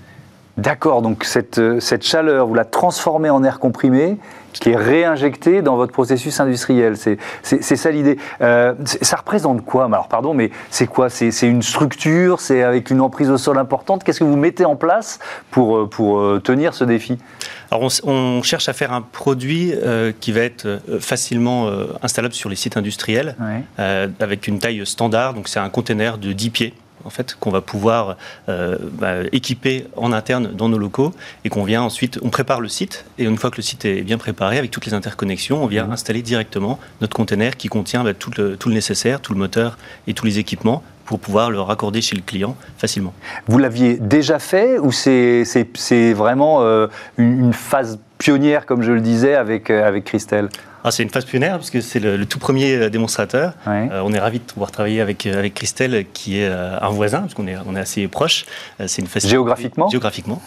D'accord, 0.58 1.02
donc 1.02 1.22
cette, 1.22 1.58
euh, 1.58 1.78
cette, 1.78 2.04
chaleur, 2.04 2.48
vous 2.48 2.54
la 2.54 2.64
transformez 2.64 3.30
en 3.30 3.44
air 3.44 3.60
comprimé 3.60 4.16
qui 4.52 4.70
est 4.70 4.76
réinjecté 4.76 5.62
dans 5.62 5.76
votre 5.76 5.92
processus 5.92 6.40
industriel. 6.40 6.96
C'est 6.96 7.76
ça 7.76 7.90
l'idée. 7.92 8.18
Euh, 8.40 8.74
ça 8.84 9.16
représente 9.16 9.64
quoi? 9.64 9.84
Alors 9.84 10.08
pardon, 10.08 10.34
mais 10.34 10.50
c'est 10.70 10.88
quoi? 10.88 11.10
C'est 11.10 11.30
une 11.42 11.62
structure? 11.62 12.40
C'est 12.40 12.64
avec 12.64 12.90
une 12.90 13.00
emprise 13.00 13.30
au 13.30 13.38
sol 13.38 13.56
importante? 13.56 14.02
Qu'est-ce 14.02 14.18
que 14.18 14.24
vous 14.24 14.36
mettez 14.36 14.64
en 14.64 14.74
place 14.74 15.20
pour, 15.52 15.88
pour 15.88 16.42
tenir 16.42 16.74
ce 16.74 16.82
défi? 16.82 17.18
Alors 17.70 17.90
on, 18.04 18.42
cherche 18.42 18.68
à 18.68 18.72
faire 18.72 18.92
un 18.92 19.02
produit 19.02 19.72
euh, 19.74 20.12
qui 20.18 20.32
va 20.32 20.40
être 20.40 20.66
euh, 20.66 21.00
facilement 21.00 21.68
euh, 21.68 21.86
installable 22.02 22.34
sur 22.34 22.48
les 22.48 22.56
sites 22.56 22.76
industriels 22.76 23.36
avec 23.76 24.48
une 24.48 24.58
taille 24.58 24.84
standard. 24.86 25.34
Donc 25.34 25.48
c'est 25.48 25.60
un 25.60 25.68
conteneur 25.68 26.18
de 26.18 26.32
10 26.32 26.50
pieds 26.50 26.74
en 27.04 27.10
fait, 27.10 27.36
qu'on 27.38 27.50
va 27.50 27.60
pouvoir 27.60 28.16
bah, 28.46 29.14
équiper 29.32 29.86
en 29.96 30.12
interne 30.12 30.52
dans 30.52 30.68
nos 30.68 30.78
locaux 30.78 31.14
et 31.44 31.48
qu'on 31.48 31.64
vient 31.64 31.82
ensuite, 31.82 32.18
on 32.22 32.30
prépare 32.30 32.60
le 32.60 32.68
site 32.68 33.04
et 33.18 33.24
une 33.24 33.36
fois 33.36 33.50
que 33.50 33.56
le 33.56 33.62
site 33.62 33.84
est 33.84 34.02
bien 34.02 34.18
préparé 34.18 34.58
avec 34.58 34.70
toutes 34.70 34.86
les 34.86 34.94
interconnexions, 34.94 35.62
on 35.62 35.66
vient 35.66 35.86
mmh. 35.86 35.92
installer 35.92 36.22
directement 36.22 36.78
notre 37.00 37.16
conteneur 37.16 37.56
qui 37.56 37.68
contient 37.68 38.04
bah, 38.04 38.14
tout, 38.14 38.30
le, 38.36 38.56
tout, 38.56 38.68
le, 38.68 38.74
nécessaire, 38.74 39.20
tout 39.20 39.32
le 39.32 39.38
moteur 39.38 39.78
et 40.06 40.14
tous 40.14 40.26
les 40.26 40.38
équipements 40.38 40.82
pour 41.08 41.20
pouvoir 41.20 41.50
le 41.50 41.58
raccorder 41.60 42.02
chez 42.02 42.16
le 42.16 42.22
client 42.22 42.54
facilement. 42.76 43.14
Vous 43.46 43.56
l'aviez 43.56 43.96
déjà 43.96 44.38
fait 44.38 44.78
ou 44.78 44.92
c'est 44.92 46.12
vraiment 46.12 46.62
euh, 46.62 46.88
une, 47.16 47.54
phase 47.54 47.98
pionnière, 48.18 48.66
comme 48.66 48.82
je 48.82 48.92
le 48.92 49.00
disais, 49.00 49.34
avec, 49.34 49.70
euh, 49.70 49.88
avec 49.88 50.04
Christelle? 50.04 50.50
Ah, 50.84 50.90
c'est 50.90 51.02
une 51.02 51.10
phase 51.10 51.24
pionnière 51.24 51.58
puisque 51.58 51.82
c'est 51.82 52.00
le, 52.00 52.24
tout 52.26 52.38
premier 52.38 52.74
euh, 52.74 52.90
démonstrateur. 52.90 53.52
Euh, 53.66 54.02
on 54.04 54.12
est 54.12 54.18
ravi 54.18 54.38
de 54.38 54.44
pouvoir 54.44 54.70
travailler 54.70 55.00
avec, 55.00 55.26
euh, 55.26 55.38
avec 55.38 55.54
Christelle, 55.54 56.06
qui 56.12 56.38
est 56.38 56.48
un 56.48 56.88
voisin, 56.90 57.20
parce 57.20 57.34
qu'on 57.34 57.46
est, 57.46 57.56
on 57.66 57.74
est 57.76 57.80
assez 57.80 58.06
proche. 58.08 58.46
c'est 58.86 59.02
une 59.02 59.08
Géographiquement 59.28 59.88
Géographiquement. 59.88 60.40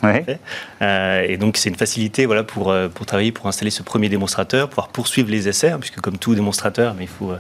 et 0.82 1.38
donc, 1.38 1.58
c'est 1.58 1.70
une 1.70 1.76
facilité 1.76 2.26
voilà, 2.26 2.44
pour, 2.44 2.74
pour 2.94 3.06
travailler, 3.06 3.32
pour 3.32 3.48
installer 3.48 3.72
ce 3.72 3.84
premier 3.84 4.10
démonstrateur, 4.10 4.70
pouvoir 4.70 4.88
poursuivre 4.90 5.30
les 5.30 5.48
essais, 5.48 5.70
hein, 5.70 5.78
puisque 5.80 6.00
comme 6.00 6.18
tout 6.18 6.36
démonstrateur, 6.36 6.96
mais 6.98 7.04
il 7.04 7.10
faut, 7.10 7.34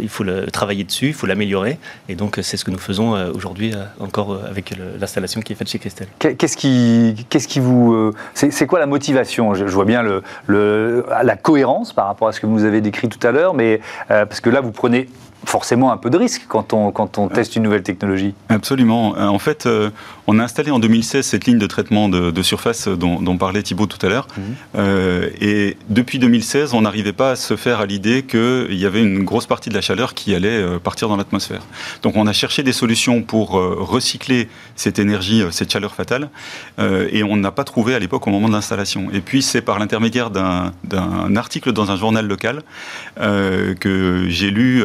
il 0.00 0.08
faut 0.08 0.24
le, 0.24 0.46
travailler 0.46 0.84
dessus, 0.84 1.08
il 1.08 1.14
faut 1.14 1.26
l'améliorer. 1.26 1.78
Et 2.08 2.14
donc, 2.14 2.38
c'est 2.42 2.56
ce 2.56 2.64
que 2.64 2.70
nous 2.70 2.78
faisons 2.78 3.12
aujourd'hui 3.34 3.74
encore 4.00 4.40
avec 4.48 4.74
l'installation 4.98 5.40
qui 5.40 5.52
est 5.52 5.56
faite 5.56 5.68
chez 5.68 5.78
Christelle. 5.78 6.08
Qu'est-ce 6.18 6.56
qui, 6.56 7.26
qu'est-ce 7.28 7.48
qui 7.48 7.60
vous. 7.60 8.12
C'est, 8.34 8.66
quoi 8.66 8.78
la 8.78 8.86
motivation? 8.86 9.54
Je, 9.54 9.66
je, 9.66 9.74
vois 9.74 9.84
bien 9.84 10.02
le, 10.02 10.22
le, 10.46 11.04
la 11.22 11.36
cohérence 11.36 11.92
par 11.92 12.06
rapport 12.06 12.13
rapport 12.14 12.28
à 12.28 12.32
ce 12.32 12.40
que 12.40 12.46
vous 12.46 12.64
avez 12.64 12.80
décrit 12.80 13.08
tout 13.08 13.24
à 13.26 13.32
l'heure, 13.32 13.54
mais 13.54 13.80
euh, 14.10 14.24
parce 14.24 14.40
que 14.40 14.50
là, 14.50 14.60
vous 14.60 14.72
prenez 14.72 15.08
forcément 15.46 15.92
un 15.92 15.96
peu 15.96 16.10
de 16.10 16.16
risque 16.16 16.42
quand 16.48 16.72
on, 16.72 16.90
quand 16.90 17.18
on 17.18 17.28
teste 17.28 17.56
une 17.56 17.62
nouvelle 17.62 17.82
technologie. 17.82 18.34
Absolument. 18.48 19.16
Euh, 19.16 19.26
en 19.26 19.38
fait, 19.38 19.66
euh, 19.66 19.90
on 20.26 20.38
a 20.38 20.42
installé 20.44 20.70
en 20.70 20.78
2016 20.78 21.24
cette 21.24 21.46
ligne 21.46 21.58
de 21.58 21.66
traitement 21.66 22.08
de, 22.08 22.42
surface 22.42 22.88
dont, 22.88 23.38
parlait 23.38 23.62
Thibault 23.62 23.86
tout 23.86 24.04
à 24.04 24.08
l'heure. 24.08 24.26
Mhm. 24.36 24.44
Euh, 24.76 25.28
et 25.40 25.76
depuis 25.88 26.18
2016, 26.18 26.74
on 26.74 26.82
n'arrivait 26.82 27.12
pas 27.12 27.32
à 27.32 27.36
se 27.36 27.56
faire 27.56 27.80
à 27.80 27.86
l'idée 27.86 28.22
qu'il 28.22 28.74
y 28.74 28.86
avait 28.86 29.02
une 29.02 29.24
grosse 29.24 29.46
partie 29.46 29.70
de 29.70 29.74
la 29.74 29.80
chaleur 29.80 30.14
qui 30.14 30.34
allait 30.34 30.78
partir 30.82 31.08
dans 31.08 31.16
l'atmosphère. 31.16 31.62
Donc 32.02 32.16
on 32.16 32.26
a 32.26 32.32
cherché 32.32 32.62
des 32.62 32.72
solutions 32.72 33.22
pour 33.22 33.50
recycler 33.50 34.48
cette 34.76 34.98
énergie, 34.98 35.42
cette 35.50 35.72
chaleur 35.72 35.94
fatale, 35.94 36.30
et 36.78 37.22
on 37.22 37.36
n'a 37.36 37.50
pas 37.50 37.64
trouvé 37.64 37.94
à 37.94 37.98
l'époque 37.98 38.26
au 38.26 38.30
moment 38.30 38.48
de 38.48 38.52
l'installation. 38.52 39.08
Et 39.12 39.20
puis 39.20 39.42
c'est 39.42 39.62
par 39.62 39.78
l'intermédiaire 39.78 40.30
d'un 40.30 41.36
article 41.36 41.72
dans 41.72 41.90
un 41.90 41.96
journal 41.96 42.26
local 42.26 42.62
que 43.16 44.26
j'ai 44.28 44.50
lu 44.50 44.82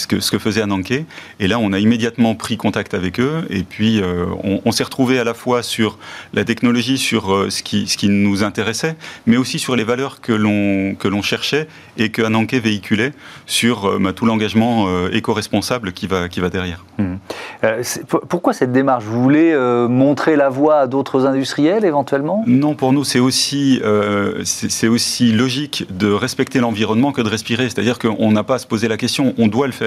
ce 0.00 0.06
que, 0.06 0.20
ce 0.20 0.30
que 0.30 0.38
faisait 0.38 0.62
Ananke. 0.62 1.04
Et 1.38 1.46
là, 1.46 1.58
on 1.58 1.72
a 1.72 1.78
immédiatement 1.78 2.34
pris 2.34 2.56
contact 2.56 2.94
avec 2.94 3.20
eux. 3.20 3.44
Et 3.50 3.62
puis, 3.62 4.00
euh, 4.00 4.26
on, 4.64 4.72
s'est 4.72 4.84
retrouvé 4.84 5.18
à 5.18 5.24
la 5.24 5.34
fois 5.34 5.62
sur 5.62 5.98
la 6.32 6.44
technologie, 6.44 6.98
sur 6.98 7.32
euh, 7.32 7.50
ce, 7.50 7.62
qui, 7.62 7.86
ce 7.86 7.96
qui 7.96 8.08
nous 8.08 8.42
intéressait, 8.42 8.96
mais 9.26 9.36
aussi 9.36 9.58
sur 9.58 9.76
les 9.76 9.84
valeurs 9.84 10.20
que 10.20 10.32
l'on, 10.32 10.94
que 10.94 11.08
l'on 11.08 11.22
cherchait 11.22 11.68
et 11.98 12.08
que 12.10 12.22
Ananke 12.22 12.54
véhiculait 12.54 13.12
sur 13.46 13.86
euh, 13.86 13.98
bah, 14.00 14.12
tout 14.12 14.24
l'engagement 14.24 14.88
éco-responsable 15.12 15.92
qui 15.92 16.06
va, 16.06 16.28
qui 16.28 16.40
va 16.40 16.48
derrière. 16.48 16.84
Mmh. 16.98 17.16
pourquoi 18.28 18.52
cette 18.52 18.72
démarche? 18.72 19.04
Vous 19.04 19.22
voulez 19.22 19.54
montrer 19.88 20.36
la 20.36 20.48
voie 20.48 20.80
à 20.80 20.86
d'autres 20.86 21.26
industriels 21.26 21.84
éventuellement? 21.84 22.42
Non, 22.46 22.74
pour 22.74 22.92
nous, 22.92 23.04
c'est 23.04 23.18
aussi, 23.18 23.80
c'est 24.44 24.88
aussi 24.88 25.32
logique 25.32 25.86
de 25.90 26.10
respecter 26.10 26.60
l'environnement 26.60 27.12
que 27.12 27.20
de 27.20 27.28
respirer. 27.28 27.64
C'est-à-dire 27.64 27.98
qu'on 27.98 28.32
n'a 28.32 28.42
pas 28.42 28.56
à 28.56 28.58
se 28.58 28.66
poser 28.66 28.88
la 28.88 28.96
question, 28.96 29.34
on 29.38 29.48
doit 29.48 29.66
le 29.66 29.72
faire. 29.72 29.79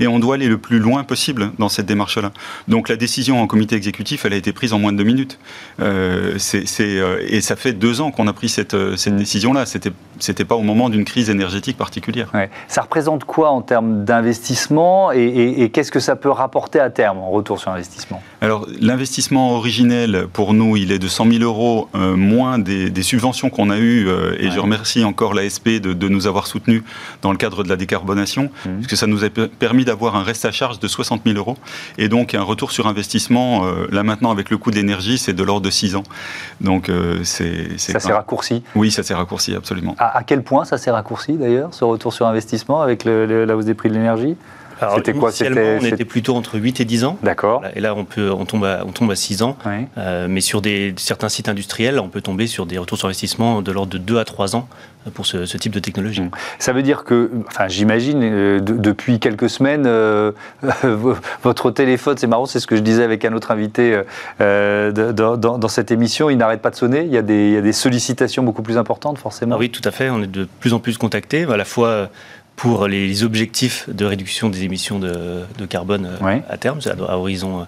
Et 0.00 0.06
on 0.06 0.18
doit 0.18 0.34
aller 0.34 0.48
le 0.48 0.58
plus 0.58 0.78
loin 0.78 1.04
possible 1.04 1.52
dans 1.58 1.68
cette 1.68 1.86
démarche-là. 1.86 2.32
Donc 2.68 2.88
la 2.88 2.96
décision 2.96 3.40
en 3.40 3.46
comité 3.46 3.76
exécutif, 3.76 4.24
elle 4.24 4.32
a 4.32 4.36
été 4.36 4.52
prise 4.52 4.72
en 4.72 4.78
moins 4.78 4.92
de 4.92 4.98
deux 4.98 5.04
minutes. 5.04 5.38
Euh, 5.80 6.38
euh, 6.80 7.26
et 7.28 7.40
ça 7.40 7.56
fait 7.56 7.72
deux 7.72 8.00
ans 8.00 8.10
qu'on 8.10 8.26
a 8.26 8.32
pris 8.32 8.48
cette, 8.48 8.74
euh, 8.74 8.96
cette 8.96 9.16
décision-là. 9.16 9.66
C'était 9.66 9.92
c'était 10.18 10.46
pas 10.46 10.54
au 10.54 10.62
moment 10.62 10.88
d'une 10.88 11.04
crise 11.04 11.28
énergétique 11.28 11.76
particulière. 11.76 12.32
Ça 12.68 12.80
représente 12.80 13.24
quoi 13.24 13.50
en 13.50 13.60
termes 13.60 14.06
d'investissement 14.06 15.12
et, 15.12 15.70
qu'est-ce 15.74 15.92
que 15.92 16.00
ça 16.00 16.16
peut 16.16 16.30
rapporter 16.30 16.80
à 16.80 16.88
terme 16.88 17.18
en 17.18 17.28
retour 17.28 17.58
sur 17.60 17.70
investissement? 17.70 18.22
Alors 18.40 18.66
l'investissement 18.80 19.52
originel 19.52 20.26
pour 20.32 20.54
nous, 20.54 20.78
il 20.78 20.90
est 20.90 20.98
de 20.98 21.06
100 21.06 21.32
000 21.32 21.44
euros 21.44 21.90
moins 21.92 22.58
des, 22.58 23.02
subventions 23.02 23.50
qu'on 23.50 23.68
a 23.68 23.76
eues 23.78 24.08
et 24.38 24.50
je 24.50 24.58
remercie 24.58 25.04
encore 25.04 25.34
l'ASP 25.34 25.68
de, 25.68 25.92
de, 25.92 26.08
nous 26.08 26.26
avoir 26.26 26.46
soutenus 26.46 26.82
dans 27.20 27.30
le 27.30 27.36
cadre 27.36 27.62
de 27.62 27.68
la 27.68 27.76
décarbonation, 27.76 28.44
mmh. 28.44 28.70
puisque 28.76 28.96
ça 28.96 29.06
nous 29.06 29.22
a 29.22 29.26
permis 29.40 29.84
d'avoir 29.84 30.16
un 30.16 30.22
reste 30.22 30.44
à 30.44 30.52
charge 30.52 30.78
de 30.78 30.88
60 30.88 31.22
000 31.24 31.36
euros. 31.36 31.56
Et 31.98 32.08
donc, 32.08 32.34
un 32.34 32.42
retour 32.42 32.72
sur 32.72 32.86
investissement, 32.86 33.64
euh, 33.64 33.86
là 33.90 34.02
maintenant, 34.02 34.30
avec 34.30 34.50
le 34.50 34.58
coût 34.58 34.70
de 34.70 34.76
l'énergie, 34.76 35.18
c'est 35.18 35.32
de 35.32 35.42
l'ordre 35.42 35.64
de 35.64 35.70
6 35.70 35.96
ans. 35.96 36.04
Donc, 36.60 36.88
euh, 36.88 37.20
c'est. 37.24 37.78
Ça 37.78 38.00
s'est 38.00 38.12
raccourci 38.12 38.62
Oui, 38.74 38.90
ça 38.90 39.02
s'est 39.02 39.14
raccourci, 39.14 39.54
absolument. 39.54 39.94
À, 39.98 40.22
quel 40.24 40.42
point 40.42 40.64
ça 40.64 40.78
s'est 40.78 40.90
raccourci, 40.90 41.34
d'ailleurs, 41.34 41.72
ce 41.72 41.84
retour 41.84 42.12
sur 42.12 42.26
investissement 42.26 42.80
avec 42.80 43.04
la 43.04 43.56
hausse 43.56 43.64
des 43.64 43.74
prix 43.74 43.88
de 43.88 43.94
l'énergie? 43.94 44.36
C'était 44.96 45.12
quoi 45.12 45.32
C'était 45.32 45.78
on 45.80 45.84
était 45.84 46.04
plutôt 46.04 46.34
entre 46.36 46.58
8 46.58 46.80
et 46.80 46.84
10 46.84 47.04
ans. 47.04 47.18
D'accord. 47.22 47.62
Et 47.74 47.80
là, 47.80 47.94
on, 47.94 48.04
peut, 48.04 48.30
on, 48.30 48.44
tombe 48.44 48.64
à, 48.64 48.82
on 48.86 48.92
tombe 48.92 49.10
à 49.10 49.16
6 49.16 49.42
ans. 49.42 49.56
Euh, 49.98 50.26
mais 50.28 50.40
sur 50.40 50.62
des, 50.62 50.94
certains 50.96 51.28
sites 51.28 51.48
industriels, 51.48 51.98
on 51.98 52.08
peut 52.08 52.20
tomber 52.20 52.46
sur 52.46 52.66
des 52.66 52.78
retours 52.78 52.98
sur 52.98 53.08
investissement 53.08 53.62
de 53.62 53.72
l'ordre 53.72 53.92
de 53.92 53.98
2 53.98 54.18
à 54.18 54.24
3 54.24 54.56
ans 54.56 54.68
pour 55.14 55.24
ce, 55.24 55.56
type 55.56 55.72
de 55.72 55.78
technologie. 55.78 56.20
Mmh. 56.20 56.30
Ça 56.58 56.72
veut 56.72 56.82
dire 56.82 57.04
que, 57.04 57.30
enfin, 57.46 57.68
j'imagine, 57.68 58.20
euh, 58.22 58.60
depuis 58.60 59.20
quelques 59.20 59.48
semaines, 59.48 59.84
euh, 59.86 60.32
votre 61.42 61.70
téléphone, 61.70 62.16
c'est 62.18 62.26
marrant, 62.26 62.46
c'est 62.46 62.58
ce 62.58 62.66
que 62.66 62.74
je 62.74 62.80
disais 62.80 63.04
avec 63.04 63.24
un 63.24 63.32
autre 63.32 63.52
invité 63.52 64.00
dans, 64.40 65.68
cette 65.68 65.90
émission, 65.90 66.28
il 66.28 66.36
n'arrête 66.38 66.60
pas 66.60 66.70
de 66.70 66.76
sonner. 66.76 67.02
Il 67.02 67.12
y, 67.12 67.16
a 67.16 67.22
des, 67.22 67.48
il 67.48 67.54
y, 67.54 67.56
a 67.56 67.60
des, 67.62 67.72
sollicitations 67.72 68.42
beaucoup 68.42 68.62
plus 68.62 68.78
importantes, 68.78 69.18
forcément. 69.18 69.54
Ah 69.54 69.58
oui, 69.58 69.70
tout 69.70 69.86
à 69.86 69.90
fait. 69.92 70.10
On 70.10 70.22
est 70.22 70.30
de 70.30 70.48
plus 70.60 70.74
en 70.74 70.80
plus 70.80 70.98
contactés, 70.98 71.44
à 71.44 71.56
la 71.56 71.64
fois 71.64 72.08
pour 72.56 72.88
les 72.88 73.22
objectifs 73.22 73.88
de 73.90 74.04
réduction 74.06 74.48
des 74.48 74.64
émissions 74.64 74.98
de, 74.98 75.66
carbone 75.68 76.08
euh, 76.22 76.38
à 76.48 76.56
terme, 76.56 76.80
à 77.06 77.18
horizon 77.18 77.66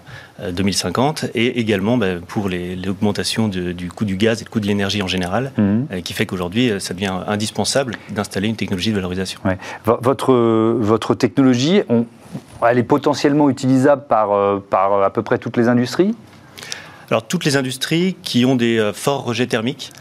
2050, 0.51 1.23
euh, 1.23 1.27
et 1.35 1.59
également 1.59 1.97
bah, 1.97 2.15
pour 2.27 2.49
l'augmentation 2.49 3.47
du 3.47 3.91
coût 3.91 4.05
du 4.05 4.17
gaz 4.17 4.41
et 4.41 4.45
du 4.45 4.49
coût 4.49 4.59
de 4.59 4.65
l'énergie 4.65 5.01
en 5.03 5.07
général, 5.07 5.51
mhm. 5.57 5.87
euh, 5.91 6.01
qui 6.01 6.13
fait 6.13 6.25
qu'aujourd'hui, 6.25 6.71
ça 6.79 6.93
devient 6.95 7.13
indispensable 7.27 7.95
d'installer 8.09 8.47
une 8.47 8.55
technologie 8.55 8.89
de 8.89 8.95
valorisation. 8.95 9.39
Votre, 9.85 10.33
votre 10.33 11.13
technologie, 11.13 11.81
elle 12.67 12.77
est 12.77 12.83
potentiellement 12.83 13.49
utilisable 13.49 14.03
par, 14.09 14.61
par 14.63 15.03
à 15.03 15.09
peu 15.11 15.21
près 15.21 15.37
toutes 15.37 15.57
les 15.57 15.67
industries? 15.67 16.15
Alors 17.09 17.27
toutes 17.27 17.45
les 17.45 17.57
industries 17.57 18.15
qui 18.23 18.45
ont 18.45 18.55
des 18.55 18.91
forts 18.93 19.23
rejets 19.23 19.47
thermiques. 19.47 19.91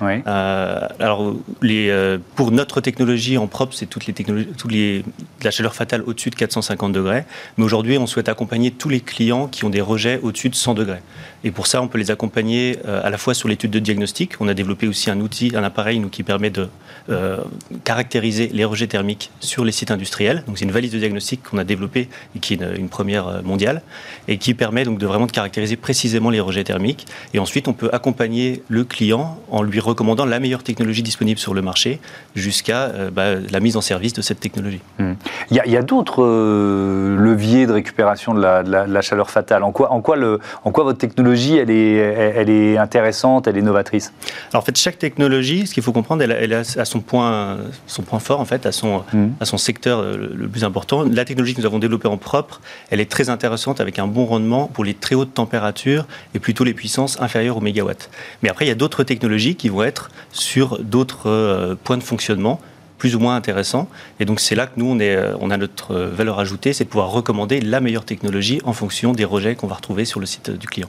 alors 0.98 1.34
les, 1.62 2.18
pour 2.34 2.50
notre 2.50 2.80
technologie 2.80 3.38
en 3.38 3.46
propre, 3.46 3.74
c'est 3.74 3.86
toutes 3.86 4.06
les 4.06 4.12
technologies, 4.12 4.48
toutes 4.56 4.72
les, 4.72 5.04
la 5.42 5.50
chaleur 5.50 5.74
fatale 5.74 6.02
au-dessus 6.06 6.30
de 6.30 6.34
450 6.34 6.92
degrés. 6.92 7.24
Mais 7.56 7.64
aujourd'hui, 7.64 7.98
on 7.98 8.06
souhaite 8.06 8.28
accompagner 8.28 8.70
tous 8.70 8.88
les 8.88 9.00
clients 9.00 9.46
qui 9.46 9.64
ont 9.64 9.70
des 9.70 9.80
rejets 9.80 10.20
au-dessus 10.22 10.48
de 10.48 10.54
100 10.54 10.74
degrés. 10.74 11.00
Et 11.44 11.50
pour 11.50 11.66
ça, 11.66 11.80
on 11.80 11.88
peut 11.88 11.98
les 11.98 12.10
accompagner 12.10 12.78
euh, 12.86 13.00
à 13.04 13.10
la 13.10 13.18
fois 13.18 13.34
sur 13.34 13.48
l'étude 13.48 13.70
de 13.70 13.78
diagnostic. 13.78 14.32
On 14.40 14.48
a 14.48 14.54
développé 14.54 14.88
aussi 14.88 15.10
un 15.10 15.20
outil, 15.20 15.52
un 15.54 15.62
appareil 15.62 16.00
nous, 16.00 16.08
qui 16.08 16.22
permet 16.22 16.50
de 16.50 16.68
euh, 17.10 17.38
caractériser 17.84 18.50
les 18.52 18.64
rejets 18.64 18.88
thermiques 18.88 19.30
sur 19.40 19.64
les 19.64 19.72
sites 19.72 19.90
industriels. 19.90 20.42
Donc 20.46 20.58
c'est 20.58 20.64
une 20.64 20.72
valise 20.72 20.92
de 20.92 20.98
diagnostic 20.98 21.42
qu'on 21.44 21.58
a 21.58 21.64
développée 21.64 22.08
et 22.34 22.38
qui 22.40 22.54
est 22.54 22.76
une, 22.76 22.88
première 22.88 23.28
euh, 23.28 23.42
mondiale 23.42 23.82
et 24.26 24.38
qui 24.38 24.54
permet 24.54 24.84
donc 24.84 24.98
de 24.98 25.06
vraiment 25.06 25.26
de 25.26 25.32
caractériser 25.32 25.76
précisément 25.76 26.30
les 26.30 26.40
rejets 26.40 26.64
thermiques. 26.64 26.97
Et 27.34 27.38
ensuite, 27.38 27.68
on 27.68 27.72
peut 27.72 27.90
accompagner 27.92 28.62
le 28.68 28.84
client 28.84 29.38
en 29.50 29.62
lui 29.62 29.80
recommandant 29.80 30.24
la 30.24 30.40
meilleure 30.40 30.62
technologie 30.62 31.02
disponible 31.02 31.38
sur 31.38 31.54
le 31.54 31.62
marché 31.62 32.00
jusqu'à 32.34 32.90
bah, 33.12 33.34
la 33.34 33.60
mise 33.60 33.76
en 33.76 33.80
service 33.80 34.12
de 34.12 34.22
cette 34.22 34.40
technologie. 34.40 34.80
Hmm. 34.98 35.14
Il 35.50 35.56
y 35.56 35.76
a, 35.76 35.82
d'autres 35.82 36.22
leviers 36.22 37.66
de 37.66 37.72
récupération 37.72 38.34
de 38.34 38.40
la, 38.40 38.62
de 38.62 38.70
la, 38.70 39.00
chaleur 39.00 39.30
fatale. 39.30 39.62
En 39.62 39.72
quoi, 39.72 39.92
en 39.92 40.00
quoi, 40.00 40.16
le, 40.16 40.38
en 40.64 40.70
quoi 40.70 40.84
votre 40.84 40.98
technologie 40.98 41.56
elle 41.56 41.70
est, 41.70 41.94
elle 41.94 42.50
est 42.50 42.76
intéressante, 42.76 43.46
elle 43.46 43.56
est 43.56 43.62
novatrice? 43.62 44.12
Alors 44.52 44.62
en 44.62 44.66
fait, 44.66 44.76
chaque 44.76 44.98
technologie, 44.98 45.66
ce 45.66 45.74
qu'il 45.74 45.82
faut 45.82 45.92
comprendre, 45.92 46.22
elle, 46.22 46.32
elle, 46.32 46.52
a 46.52 46.64
son 46.64 47.00
point, 47.00 47.58
son 47.86 48.02
point 48.02 48.18
fort, 48.18 48.40
en 48.40 48.44
fait, 48.44 48.66
à 48.66 48.72
son, 48.72 49.02
mm. 49.12 49.28
à 49.40 49.44
son 49.44 49.58
secteur 49.58 50.00
euh, 50.00 50.16
le, 50.34 50.48
plus 50.48 50.64
important. 50.64 51.04
La 51.04 51.24
technologie 51.24 51.54
que 51.54 51.60
nous 51.60 51.66
avons 51.66 51.78
développée 51.78 52.08
en 52.08 52.16
propre, 52.16 52.60
elle 52.90 53.00
est 53.00 53.10
très 53.10 53.30
intéressante 53.30 53.80
avec 53.80 53.98
un 53.98 54.06
bon 54.06 54.24
rendement 54.24 54.66
pour 54.66 54.84
les 54.84 54.94
très 54.94 55.14
hautes 55.14 55.34
températures 55.34 56.06
et 56.34 56.38
plutôt 56.38 56.64
les 56.64 56.74
puissances 56.74 56.87
inférieures 57.20 57.56
au 57.56 57.60
mégawatt. 57.60 58.10
Mais 58.42 58.48
après, 58.48 58.64
il 58.64 58.68
y 58.68 58.72
a 58.72 58.74
d'autres 58.76 59.04
technologies 59.04 59.54
qui 59.54 59.68
vont 59.68 59.82
être 59.82 60.10
sur 60.32 60.78
d'autres 60.82 61.28
euh, 61.28 61.74
points 61.82 61.98
de 61.98 62.02
fonctionnement 62.02 62.60
plus 62.98 63.16
ou 63.16 63.20
moins 63.20 63.36
intéressant. 63.36 63.88
Et 64.20 64.24
donc 64.24 64.40
c'est 64.40 64.54
là 64.54 64.66
que 64.66 64.72
nous, 64.76 64.86
on, 64.86 64.98
est, 64.98 65.14
euh, 65.14 65.34
on 65.40 65.50
a 65.50 65.56
notre 65.56 65.92
euh, 65.94 66.08
valeur 66.12 66.38
ajoutée, 66.38 66.72
c'est 66.72 66.84
de 66.84 66.88
pouvoir 66.88 67.10
recommander 67.10 67.60
la 67.60 67.80
meilleure 67.80 68.04
technologie 68.04 68.60
en 68.64 68.72
fonction 68.72 69.12
des 69.12 69.24
rejets 69.24 69.54
qu'on 69.54 69.68
va 69.68 69.76
retrouver 69.76 70.04
sur 70.04 70.20
le 70.20 70.26
site 70.26 70.50
du 70.50 70.66
client. 70.66 70.88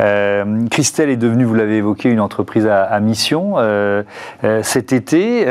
Euh, 0.00 0.66
Christelle 0.70 1.10
est 1.10 1.16
devenue, 1.16 1.44
vous 1.44 1.54
l'avez 1.54 1.78
évoqué, 1.78 2.08
une 2.08 2.20
entreprise 2.20 2.66
à, 2.66 2.98
mission. 3.00 3.56
cet 4.62 4.92
été, 4.92 5.44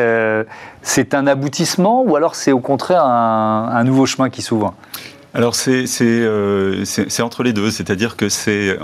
c'est 0.81 1.13
un 1.13 1.27
aboutissement 1.27 2.03
ou 2.03 2.15
alors 2.15 2.35
c'est 2.35 2.51
au 2.51 2.59
contraire 2.59 3.03
un, 3.03 3.83
nouveau 3.83 4.05
chemin 4.05 4.29
qui 4.29 4.41
s'ouvre? 4.41 4.73
Alors 5.33 5.55
c'est 5.55 5.83
entre 7.19 7.43
les 7.43 7.53
deux, 7.53 7.71
c'est-à-dire 7.71 8.15
que 8.15 8.29
c'est 8.29 8.77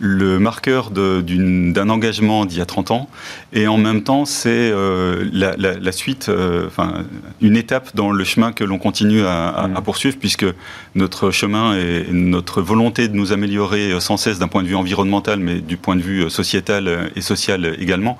le 0.00 0.38
marqueur 0.38 0.90
d'un 0.90 1.88
engagement 1.90 2.46
d'il 2.46 2.58
y 2.58 2.62
a 2.62 2.66
30 2.66 2.90
ans, 2.90 3.08
et 3.52 3.68
en 3.68 3.76
même 3.76 4.02
temps, 4.02 4.24
c'est 4.24 4.48
euh, 4.48 5.28
la, 5.32 5.92
suite, 5.92 6.28
euh, 6.30 6.66
enfin, 6.66 7.04
une 7.42 7.56
étape 7.56 7.94
dans 7.94 8.10
le 8.10 8.24
chemin 8.24 8.52
que 8.52 8.64
l'on 8.64 8.78
continue 8.78 9.22
à, 9.24 9.68
mmh. 9.68 9.82
poursuivre, 9.82 10.16
puisque 10.18 10.46
notre 10.94 11.30
chemin 11.30 11.76
et 11.76 12.06
notre 12.10 12.62
volonté 12.62 13.08
de 13.08 13.14
nous 13.14 13.32
améliorer 13.32 14.00
sans 14.00 14.16
cesse 14.16 14.38
d'un 14.38 14.48
point 14.48 14.62
de 14.62 14.68
vue 14.68 14.74
environnemental, 14.74 15.38
mais 15.38 15.60
du 15.60 15.76
point 15.76 15.96
de 15.96 16.02
vue 16.02 16.30
sociétal 16.30 17.10
et 17.14 17.20
social 17.20 17.76
également, 17.78 18.16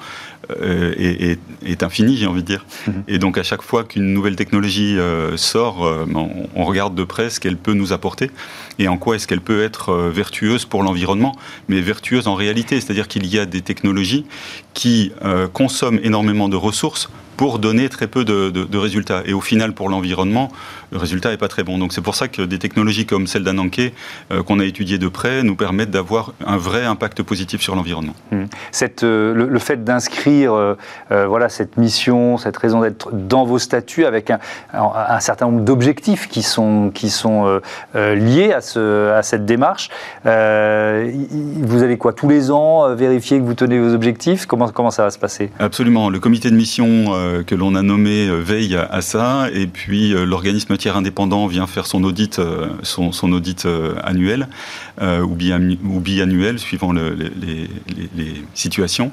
euh, 0.60 0.94
est, 0.98 1.38
est, 1.64 1.82
infini, 1.82 2.16
j'ai 2.16 2.26
envie 2.26 2.42
de 2.42 2.46
dire. 2.46 2.64
Mmh. 2.86 2.90
Et 3.08 3.18
donc, 3.18 3.38
à 3.38 3.42
chaque 3.42 3.62
fois 3.62 3.84
qu'une 3.84 4.12
nouvelle 4.12 4.36
technologie 4.36 4.98
sort, 5.36 6.06
ben, 6.06 6.28
on, 6.54 6.64
regarde 6.64 6.94
de 6.94 7.04
près 7.04 7.30
ce 7.30 7.40
qu'elle 7.40 7.56
peut 7.56 7.72
nous 7.72 7.92
apporter 7.92 8.30
et 8.78 8.88
en 8.88 8.96
quoi 8.96 9.16
est-ce 9.16 9.26
qu'elle 9.26 9.40
peut 9.40 9.62
être 9.62 9.94
vertueuse 9.94 10.64
pour 10.64 10.82
l'environnement 10.82 11.36
mais 11.70 11.80
vertueuse 11.80 12.26
en 12.26 12.34
réalité. 12.34 12.80
C'est-à-dire 12.80 13.08
qu'il 13.08 13.26
y 13.26 13.38
a 13.38 13.46
des 13.46 13.62
technologies 13.62 14.26
qui 14.74 15.12
euh, 15.24 15.48
consomment 15.48 16.00
énormément 16.02 16.48
de 16.48 16.56
ressources 16.56 17.08
pour 17.36 17.58
donner 17.58 17.88
très 17.88 18.06
peu 18.06 18.22
de, 18.24 18.76
résultats. 18.76 19.22
Et 19.24 19.32
au 19.32 19.40
final, 19.40 19.72
pour 19.72 19.88
l'environnement, 19.88 20.52
le 20.90 20.98
résultat 20.98 21.30
n'est 21.30 21.36
pas 21.36 21.48
très 21.48 21.62
bon. 21.62 21.78
Donc 21.78 21.92
c'est 21.92 22.00
pour 22.00 22.14
ça 22.14 22.28
que 22.28 22.42
des 22.42 22.58
technologies 22.58 23.06
comme 23.06 23.26
celle 23.26 23.44
d'Ananke, 23.44 23.92
euh, 24.32 24.42
qu'on 24.42 24.60
a 24.60 24.64
étudiées 24.64 24.98
de 24.98 25.08
près, 25.08 25.42
nous 25.42 25.56
permettent 25.56 25.90
d'avoir 25.90 26.32
un 26.44 26.56
vrai 26.56 26.84
impact 26.84 27.22
positif 27.22 27.60
sur 27.60 27.74
l'environnement. 27.74 28.14
Mmh. 28.32 28.44
Euh, 29.02 29.34
le, 29.34 29.58
fait 29.58 29.84
d'inscrire 29.84 30.52
euh, 30.52 30.76
voilà, 31.10 31.48
cette 31.48 31.76
mission, 31.76 32.38
cette 32.38 32.56
raison 32.56 32.80
d'être 32.80 33.10
dans 33.12 33.44
vos 33.44 33.58
statuts 33.58 34.04
avec 34.04 34.30
un, 34.30 34.38
un 34.72 35.20
certain 35.20 35.46
nombre 35.46 35.64
d'objectifs 35.64 36.28
qui 36.28 36.42
sont, 36.42 36.90
qui 36.92 37.10
sont 37.10 37.60
liés 37.94 38.52
à, 38.52 38.60
ce, 38.60 39.12
à 39.12 39.22
cette 39.22 39.44
démarche, 39.44 39.90
vous 40.24 41.82
allez 41.82 41.98
quoi 41.98 42.12
Tous 42.12 42.28
les 42.28 42.50
ans 42.50 42.94
vérifier 42.94 43.38
que 43.38 43.44
vous 43.44 43.54
tenez 43.54 43.78
vos 43.78 43.94
objectifs? 43.94 44.46
Comment, 44.46 44.68
comment 44.68 44.90
ça 44.90 45.04
va 45.04 45.10
se 45.10 45.18
passer? 45.18 45.50
Absolument. 45.58 46.10
Le 46.10 46.18
comité 46.20 46.50
de 46.50 46.56
mission 46.56 47.14
euh, 47.14 47.42
que 47.42 47.54
l'on 47.54 47.74
a 47.74 47.82
nommé 47.82 48.28
euh, 48.28 48.40
veille 48.40 48.76
à, 48.76 49.00
ça, 49.00 49.46
et 49.52 49.66
puis 49.66 50.12
euh, 50.12 50.24
l'organisme 50.24 50.76
tiers 50.80 50.96
indépendant 50.96 51.46
vient 51.46 51.66
faire 51.66 51.86
son 51.86 52.02
audit, 52.04 52.40
son, 52.82 53.32
audit 53.32 53.66
annuel 54.02 54.48
ou, 55.00 55.34
biannuel, 56.00 56.58
suivant 56.58 56.92
les, 56.92 57.68
situations. 58.54 59.10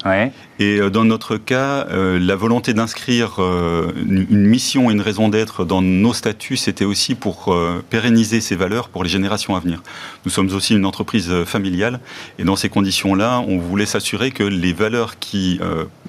Et 0.58 0.80
dans 0.90 1.04
notre 1.04 1.36
cas, 1.36 1.86
la 1.90 2.36
volonté 2.36 2.74
d'inscrire 2.74 3.38
une 3.38 4.46
mission 4.46 4.90
et 4.90 4.94
une 4.94 5.00
raison 5.00 5.28
d'être 5.28 5.64
dans 5.64 5.82
nos 5.82 6.14
statuts, 6.14 6.56
c'était 6.56 6.84
aussi 6.84 7.14
pour 7.14 7.54
pérenniser 7.90 8.40
ces 8.40 8.56
valeurs 8.56 8.88
pour 8.88 9.04
les 9.04 9.10
générations 9.10 9.54
à 9.54 9.60
venir. 9.60 9.82
Nous 10.24 10.30
sommes 10.30 10.52
aussi 10.54 10.74
une 10.74 10.86
entreprise 10.86 11.44
familiale, 11.44 12.00
et 12.38 12.44
dans 12.44 12.56
ces 12.56 12.68
conditions-là, 12.68 13.44
on 13.46 13.58
voulait 13.58 13.86
s'assurer 13.86 14.30
que 14.30 14.42
les 14.42 14.72
valeurs 14.72 15.18
qui, 15.18 15.60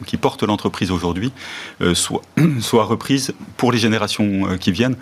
qui 0.06 0.18
portent 0.18 0.44
l'entreprise 0.44 0.92
aujourd'hui 0.92 1.32
soit, 1.94 2.22
soit 2.62 2.86
reprise 2.86 3.34
pour 3.58 3.72
les 3.72 3.78
générations 3.78 4.48
euh, 4.48 4.58
qui 4.58 4.72
viennent. 4.72 4.96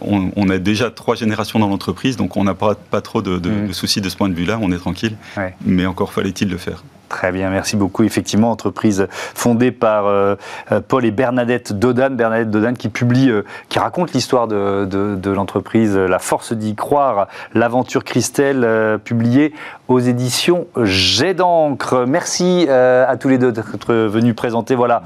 On, 0.00 0.48
a 0.48 0.58
déjà 0.58 0.90
trois 0.90 1.14
générations 1.14 1.58
dans 1.58 1.68
l'entreprise, 1.68 2.16
donc 2.16 2.36
on 2.36 2.44
n'a 2.44 2.54
pas, 2.54 2.74
pas 2.74 3.00
trop 3.00 3.20
de, 3.20 3.36
mmh. 3.36 3.72
soucis 3.72 4.00
de 4.00 4.08
ce 4.08 4.16
point 4.16 4.28
de 4.28 4.34
vue-là, 4.34 4.58
on 4.60 4.72
est 4.72 4.78
tranquille. 4.78 5.16
Mais 5.64 5.86
encore 5.86 6.12
fallait-il 6.12 6.48
le 6.48 6.56
faire. 6.56 6.82
Très 7.12 7.30
bien, 7.30 7.50
merci 7.50 7.76
beaucoup. 7.76 8.04
Effectivement, 8.04 8.50
entreprise 8.50 9.06
fondée 9.10 9.70
par 9.70 10.06
euh, 10.06 10.34
euh, 10.72 10.80
Paul 10.80 11.04
et 11.04 11.10
Bernadette 11.10 11.74
Dodan. 11.74 12.08
Bernadette 12.16 12.50
Dodan 12.50 12.72
qui 12.72 12.88
publie, 12.88 13.28
euh, 13.28 13.44
qui 13.68 13.78
raconte 13.78 14.14
l'histoire 14.14 14.48
de, 14.48 15.18
l'entreprise 15.30 15.94
La 15.94 16.18
force 16.18 16.54
d'y 16.54 16.74
croire, 16.74 17.28
l'aventure 17.52 18.02
Christelle, 18.02 18.98
publiée 19.04 19.52
aux 19.88 19.98
éditions 20.00 20.66
Jet 20.84 21.34
d'encre. 21.34 22.06
Merci 22.08 22.66
à 22.70 23.14
tous 23.20 23.28
les 23.28 23.36
deux 23.36 23.52
d'être 23.52 23.92
venus 23.92 24.34
présenter 24.34 24.74
voilà, 24.74 25.02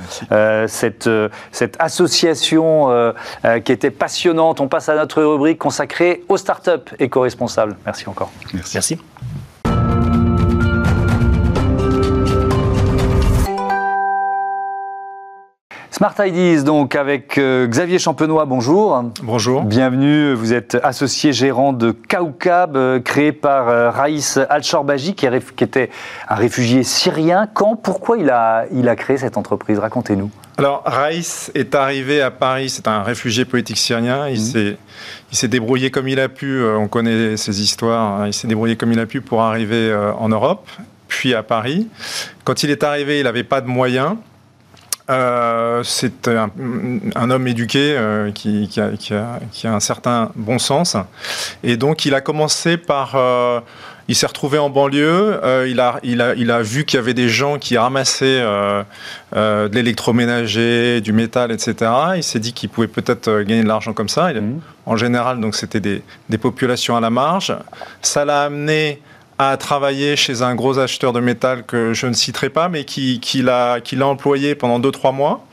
cette, 0.69 1.11
cette 1.51 1.77
association 1.81 3.15
qui 3.65 3.73
était 3.73 3.91
passionnante. 3.91 4.61
On 4.61 4.69
passe 4.69 4.89
à 4.89 4.95
notre 4.95 5.23
rubrique 5.23 5.59
consacrée 5.59 6.23
aux 6.29 6.37
startups 6.37 6.95
éco-responsables. 7.01 7.77
Merci 7.85 8.09
encore. 8.09 8.31
Merci. 8.55 8.77
Merci. 8.77 8.99
Smart 15.97 16.15
Ideas, 16.19 16.63
donc 16.63 16.95
avec 16.95 17.39
euh, 17.39 17.67
Xavier 17.67 17.99
Champenois, 17.99 18.45
bonjour. 18.45 19.03
Bonjour. 19.23 19.63
Bienvenue, 19.63 20.35
vous 20.35 20.53
êtes 20.53 20.77
associé 20.83 21.33
gérant 21.33 21.73
de 21.73 21.91
Kaukab, 21.91 22.77
euh, 22.77 23.01
créé 23.01 23.33
par 23.33 23.71
euh, 23.71 23.91
Raïs 23.91 24.39
Al-Shorbaji, 24.51 25.15
qui, 25.15 25.25
était 25.25 25.89
un 26.29 26.35
réfugié 26.35 26.83
syrien. 26.83 27.49
Quand, 27.51 27.77
pourquoi 27.77 28.19
il 28.19 28.29
a, 28.29 28.67
il 28.75 28.91
a 28.91 28.95
créé 28.95 29.17
cette 29.17 29.39
entreprise? 29.39 29.79
Racontez-nous. 29.79 30.31
Alors, 30.59 30.83
Raïs 30.85 31.51
est 31.55 31.75
arrivé 31.75 32.21
à 32.21 32.31
Paris, 32.31 32.69
c'est 32.69 32.89
un 32.89 33.03
réfugié 33.03 33.47
politique 33.47 33.79
syrien. 33.79 34.29
Il 34.29 34.43
mmh. 34.43 34.77
s'est 35.33 35.49
débrouillé 35.49 35.91
comme 35.91 36.09
il 36.09 36.21
a 36.21 36.29
pu, 36.29 36.63
on 36.63 36.89
connaît 36.89 37.39
ses 37.39 37.63
histoires, 37.63 38.21
hein. 38.21 38.27
il 38.27 38.35
s'est 38.35 38.49
débrouillé 38.49 38.77
comme 38.77 38.93
il 38.93 39.01
a 39.01 39.07
pu 39.07 39.23
pour 39.23 39.41
arriver 39.41 39.97
en 40.19 40.29
Europe, 40.29 40.69
puis 41.09 41.35
à 41.35 41.43
Paris. 41.43 41.89
Quand 42.45 42.65
il 42.65 42.71
est 42.71 42.85
arrivé, 42.85 43.21
il 43.21 43.25
n'avait 43.25 43.45
pas 43.45 43.63
de 43.63 43.69
moyens. 43.69 44.17
Euh, 45.09 45.83
c'est 45.85 46.29
un, 46.29 47.31
homme 47.31 47.47
éduqué 47.47 47.95
euh, 47.97 48.33
qui, 48.33 48.69
a, 48.81 49.41
un 49.65 49.81
certain 49.81 50.31
bon 50.35 50.59
sens. 50.59 50.97
Et 51.63 51.77
donc, 51.77 52.05
il 52.05 52.15
a 52.15 52.21
commencé 52.21 52.77
par... 52.77 53.15
Euh, 53.15 53.61
il 54.09 54.15
s'est 54.15 54.27
retrouvé 54.27 54.57
en 54.59 54.71
banlieue, 54.71 55.41
il, 55.67 55.81
a, 55.81 55.99
il, 56.05 56.23
a, 56.23 56.33
il 56.37 56.53
a 56.53 56.63
vu 56.63 56.85
qu'il 56.85 56.97
y 56.97 57.01
avait 57.01 57.13
des 57.13 57.29
gens 57.29 57.59
qui 57.59 57.77
ramassaient 57.77 58.41
de 58.41 59.69
l'électroménager, 59.73 61.01
du 61.01 61.13
métal, 61.13 61.51
etc. 61.51 61.91
Il 62.15 62.23
s'est 62.23 62.39
dit 62.39 62.53
qu'il 62.53 62.69
pouvait 62.69 62.87
peut-être 62.87 63.41
gagner 63.43 63.65
de 63.65 63.69
l'argent 63.69 63.95
comme 63.95 64.09
ça. 64.09 64.33
Mmh. 64.33 64.61
En 64.87 64.97
général, 64.97 65.41
donc 65.41 65.57
c'était 65.57 65.81
des, 65.81 66.05
des 66.29 66.39
populations 66.39 66.97
à 66.97 67.01
la 67.01 67.11
marge. 67.11 67.53
Ça 68.01 68.25
l'a 68.25 68.43
amené 68.43 69.03
a 69.39 69.57
travaillé 69.57 70.17
chez 70.17 70.43
un 70.43 70.55
gros 70.55 70.79
acheteur 70.79 71.13
de 71.13 71.21
métal 71.21 71.65
que 71.65 71.93
je 71.93 72.07
ne 72.07 72.15
citerai 72.15 72.51
pas, 72.51 72.69
mais 72.69 72.85
qui, 72.85 73.21
qui 73.21 73.43
l'a 73.43 73.81
employé 74.03 74.55
pendant 74.55 74.81
2-3 74.81 75.15
mois. 75.15 75.47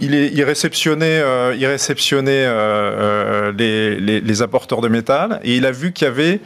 Il, 0.00 0.14
est, 0.14 0.28
il 0.32 0.42
réceptionnait, 0.42 1.20
euh, 1.20 1.54
il 1.56 1.66
réceptionnait 1.66 2.46
euh, 2.46 3.50
euh, 3.50 3.52
les, 3.52 4.20
les, 4.20 4.42
apporteurs 4.42 4.80
de 4.80 4.88
métal 4.88 5.38
et 5.44 5.56
il 5.56 5.66
a 5.66 5.70
vu 5.70 5.92
qu'il 5.92 6.06
y 6.06 6.10
avait 6.10 6.40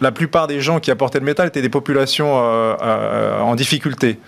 la 0.00 0.12
plupart 0.12 0.46
des 0.46 0.60
gens 0.60 0.80
qui 0.80 0.90
apportaient 0.90 1.18
le 1.18 1.24
métal 1.24 1.48
étaient 1.48 1.62
des 1.62 1.68
populations 1.68 2.38
euh, 2.38 2.74
euh, 2.82 3.40
en 3.40 3.54
difficulté. 3.54 4.18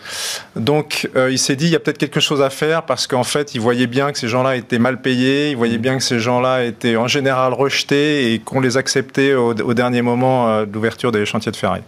Donc 0.55 1.09
euh, 1.17 1.31
il 1.31 1.39
s'est 1.39 1.57
dit, 1.57 1.67
il 1.67 1.73
y 1.73 1.77
a 1.77 1.81
peut-être 1.81 1.99
quelque 1.99 2.21
chose 2.21 2.43
à 2.43 2.51
faire 2.51 2.83
parce 2.85 3.07
qu'en 3.07 3.25
fait, 3.25 3.55
il 3.55 3.61
voyait 3.61 3.87
bien 3.87 4.13
que 4.13 4.19
ces 4.19 4.29
gens-là 4.29 4.57
étaient 4.57 4.79
mal 4.79 5.01
payés, 5.01 5.51
il 5.51 5.57
voyait 5.57 5.79
bien 5.79 5.97
que 5.97 6.03
ces 6.03 6.19
gens-là 6.19 6.65
étaient 6.65 6.97
en 6.97 7.09
général 7.09 7.53
rejetés 7.53 8.33
et 8.33 8.39
qu'on 8.39 8.61
les 8.61 8.77
acceptait 8.77 9.35
au, 9.35 9.55
dernier 9.55 10.03
moment 10.03 10.65
d'ouverture 10.65 11.13
des 11.13 11.27
chantiers 11.27 11.53
de 11.53 11.57
ferraille. 11.57 11.83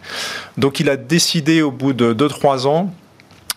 Donc 0.57 0.81
il 0.81 0.91
a 0.91 0.97
décidé 0.97 1.63
au 1.63 1.71
bout 1.71 1.93
de 1.93 2.13
2-3 2.13 2.67
ans 2.67 2.93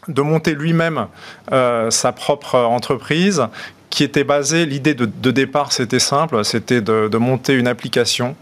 de 0.08 0.22
monter 0.22 0.54
lui-même 0.56 1.08
sa 1.50 2.12
propre 2.14 2.58
entreprise 2.58 3.44
qui 3.92 4.06
était 4.06 4.24
basé, 4.24 4.66
l'idée 4.66 4.96
de, 4.96 5.32
départ 5.32 5.74
c'était 5.74 6.00
simple, 6.00 6.44
c'était 6.44 6.82
de, 6.82 7.18
monter 7.18 7.54
une 7.54 7.68
application 7.68 8.36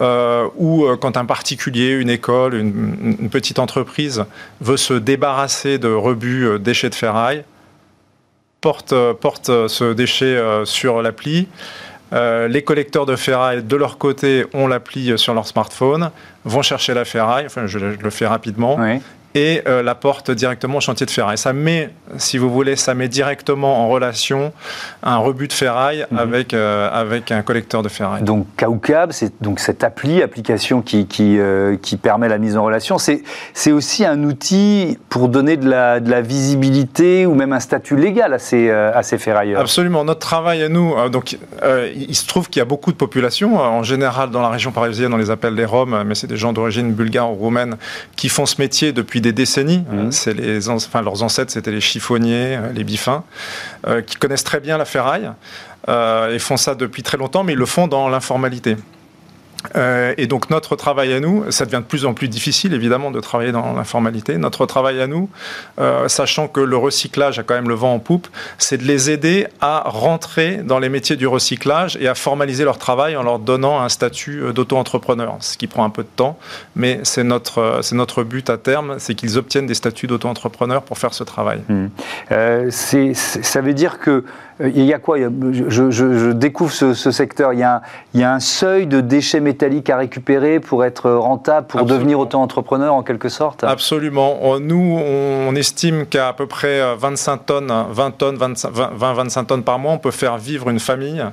euh, 0.00 0.46
où 0.56 0.84
euh, 0.84 0.96
quand 0.96 1.16
un 1.16 1.24
particulier, 1.24 1.90
une 1.90 2.10
école, 2.10 2.54
une, 2.54 3.30
petite 3.30 3.58
entreprise 3.58 4.24
veut 4.60 4.76
se 4.76 4.94
débarrasser 4.94 5.78
de 5.78 5.88
rebuts 5.88 6.46
euh, 6.46 6.58
déchets 6.58 6.90
de 6.90 6.94
ferraille, 6.94 7.42
porte, 8.60 8.94
porte 9.14 9.46
ce 9.66 9.92
déchet 9.92 10.38
sur 10.64 11.02
l'appli. 11.02 11.48
les 12.12 12.62
collecteurs 12.62 13.06
de 13.06 13.16
ferraille, 13.16 13.64
de 13.64 13.76
leur 13.76 13.98
côté, 13.98 14.44
ont 14.52 14.68
l'appli 14.68 15.18
sur 15.18 15.34
leur 15.34 15.48
smartphone, 15.48 16.12
vont 16.44 16.62
chercher 16.62 16.94
la 16.94 17.04
ferraille, 17.04 17.46
enfin 17.46 17.66
je, 17.66 17.78
le 17.78 18.10
fais 18.10 18.26
rapidement, 18.26 18.78
et 19.34 19.62
euh, 19.66 19.82
la 19.82 19.94
porte 19.94 20.30
directement 20.30 20.78
au 20.78 20.80
chantier 20.80 21.06
de 21.06 21.10
ferraille. 21.10 21.38
Ça 21.38 21.52
met, 21.52 21.90
si 22.18 22.38
vous 22.38 22.50
voulez, 22.50 22.76
ça 22.76 22.94
met 22.94 23.08
directement 23.08 23.84
en 23.84 23.88
relation 23.88 24.52
un 25.02 25.16
rebut 25.16 25.48
de 25.48 25.52
ferraille 25.52 26.06
mhm. 26.10 26.18
avec, 26.18 26.54
euh, 26.54 26.90
avec 26.92 27.30
un 27.30 27.42
collecteur 27.42 27.82
de 27.82 27.88
ferraille. 27.88 28.22
Donc 28.22 28.46
Kaukab, 28.56 29.12
c'est 29.12 29.32
donc 29.42 29.60
cette 29.60 29.84
appli, 29.84 30.22
application 30.22 30.82
qui, 30.82 31.06
qui, 31.06 31.38
euh, 31.38 31.76
qui 31.80 31.96
permet 31.96 32.28
la 32.28 32.38
mise 32.38 32.56
en 32.56 32.64
relation, 32.64 32.98
c'est 32.98 33.72
aussi 33.72 34.04
un 34.04 34.22
outil 34.24 34.98
pour 35.08 35.28
donner 35.28 35.56
de 35.56 35.68
la, 35.68 36.00
de 36.00 36.10
la, 36.10 36.22
visibilité 36.22 37.26
ou 37.26 37.34
même 37.34 37.52
un 37.52 37.60
statut 37.60 37.96
légal 37.96 38.32
à 38.32 38.38
ces, 38.38 38.70
à 38.70 39.02
ces 39.02 39.18
ferrailleurs. 39.18 39.60
Absolument. 39.60 40.04
Notre 40.04 40.20
travail 40.20 40.62
à 40.62 40.68
nous, 40.68 40.94
donc, 41.08 41.36
il 41.96 42.14
se 42.14 42.26
trouve 42.26 42.48
qu'il 42.48 42.60
y 42.60 42.62
a 42.62 42.64
beaucoup 42.64 42.92
de 42.92 42.96
populations, 42.96 43.56
en 43.56 43.82
général 43.82 44.30
dans 44.30 44.40
la 44.40 44.48
région 44.48 44.70
parisienne, 44.70 45.12
on 45.12 45.16
les 45.16 45.30
appelle 45.30 45.54
les 45.54 45.64
Roms, 45.64 46.04
mais 46.06 46.14
c'est 46.14 46.28
des 46.28 46.36
gens 46.36 46.52
d'origine 46.52 46.92
bulgare 46.92 47.32
ou 47.32 47.34
roumaine 47.34 47.76
qui 48.14 48.28
font 48.28 48.46
ce 48.46 48.60
métier 48.60 48.92
depuis 48.92 49.21
des 49.22 49.32
décennies. 49.32 49.84
Mmh. 49.90 50.12
C'est 50.12 50.34
les, 50.34 50.68
enfin, 50.68 51.00
leurs 51.00 51.22
ancêtres, 51.22 51.50
c'était 51.50 51.70
les 51.70 51.80
chiffonniers, 51.80 52.56
euh, 52.56 52.72
les 52.72 52.84
bifins, 52.84 53.24
euh, 53.86 54.02
qui 54.02 54.16
connaissent 54.16 54.44
très 54.44 54.60
bien 54.60 54.76
la 54.76 54.84
ferraille 54.84 55.30
euh, 55.88 56.34
et 56.34 56.38
font 56.38 56.58
ça 56.58 56.74
depuis 56.74 57.02
très 57.02 57.16
longtemps, 57.16 57.44
mais 57.44 57.54
ils 57.54 57.58
le 57.58 57.66
font 57.66 57.88
dans 57.88 58.08
l'informalité. 58.08 58.76
Euh, 59.76 60.14
et 60.16 60.26
donc 60.26 60.50
notre 60.50 60.76
travail 60.76 61.12
à 61.12 61.20
nous, 61.20 61.50
ça 61.50 61.64
devient 61.64 61.78
de 61.78 61.88
plus 61.88 62.04
en 62.04 62.14
plus 62.14 62.28
difficile 62.28 62.74
évidemment 62.74 63.10
de 63.10 63.20
travailler 63.20 63.52
dans 63.52 63.72
l'informalité. 63.74 64.38
Notre 64.38 64.66
travail 64.66 65.00
à 65.00 65.06
nous, 65.06 65.28
euh, 65.80 66.08
sachant 66.08 66.48
que 66.48 66.60
le 66.60 66.76
recyclage 66.76 67.38
a 67.38 67.42
quand 67.42 67.54
même 67.54 67.68
le 67.68 67.74
vent 67.74 67.94
en 67.94 67.98
poupe, 67.98 68.28
c'est 68.58 68.78
de 68.78 68.84
les 68.84 69.10
aider 69.10 69.46
à 69.60 69.84
rentrer 69.86 70.58
dans 70.58 70.78
les 70.78 70.88
métiers 70.88 71.16
du 71.16 71.26
recyclage 71.26 71.96
et 72.00 72.08
à 72.08 72.14
formaliser 72.14 72.64
leur 72.64 72.78
travail 72.78 73.16
en 73.16 73.22
leur 73.22 73.38
donnant 73.38 73.80
un 73.80 73.88
statut 73.88 74.42
euh, 74.42 74.52
d'auto-entrepreneur, 74.52 75.36
ce 75.40 75.56
qui 75.56 75.66
prend 75.66 75.84
un 75.84 75.90
peu 75.90 76.02
de 76.02 76.08
temps, 76.14 76.38
mais 76.76 77.00
c'est 77.02 77.24
notre, 77.24 77.80
c'est 77.82 77.94
notre 77.94 78.24
but 78.24 78.50
à 78.50 78.58
terme, 78.58 78.96
c'est 78.98 79.14
qu'ils 79.14 79.38
obtiennent 79.38 79.66
des 79.66 79.74
statuts 79.74 80.06
d'auto-entrepreneur 80.06 80.82
pour 80.82 80.98
faire 80.98 81.14
ce 81.14 81.24
travail. 81.24 81.60
Mmh. 81.68 82.70
ça 82.70 83.60
veut 83.60 83.74
dire 83.74 83.98
que 83.98 84.10
euh, 84.10 84.24
il 84.62 84.84
y 84.84 84.92
a 84.92 84.98
quoi 84.98 85.18
je, 85.18 86.32
découvre 86.32 86.72
ce, 86.72 87.10
secteur. 87.10 87.52
Il 87.52 87.58
y, 87.58 87.62
a 87.62 87.82
un, 88.14 88.40
seuil 88.40 88.86
de 88.86 89.00
déchets 89.00 89.40
métalliques 89.40 89.90
à 89.90 89.96
récupérer 89.96 90.60
pour 90.60 90.84
être 90.84 91.10
rentable, 91.10 91.66
pour 91.66 91.84
devenir 91.84 92.18
auto-entrepreneur 92.18 92.94
en 92.94 93.02
quelque 93.02 93.28
sorte 93.28 93.64
Absolument. 93.64 94.38
Nous, 94.60 94.98
on 95.00 95.54
estime 95.54 96.06
qu'à 96.06 96.28
à 96.28 96.32
peu 96.32 96.46
près 96.46 96.80
25 96.96 97.46
tonnes, 97.46 97.72
20 97.90 98.10
tonnes, 98.12 98.36
20-25 98.36 99.46
tonnes 99.46 99.64
par 99.64 99.78
mois, 99.78 99.92
on 99.92 99.98
peut 99.98 100.10
faire 100.10 100.38
vivre 100.38 100.70
une 100.70 100.80
famille 100.80 101.24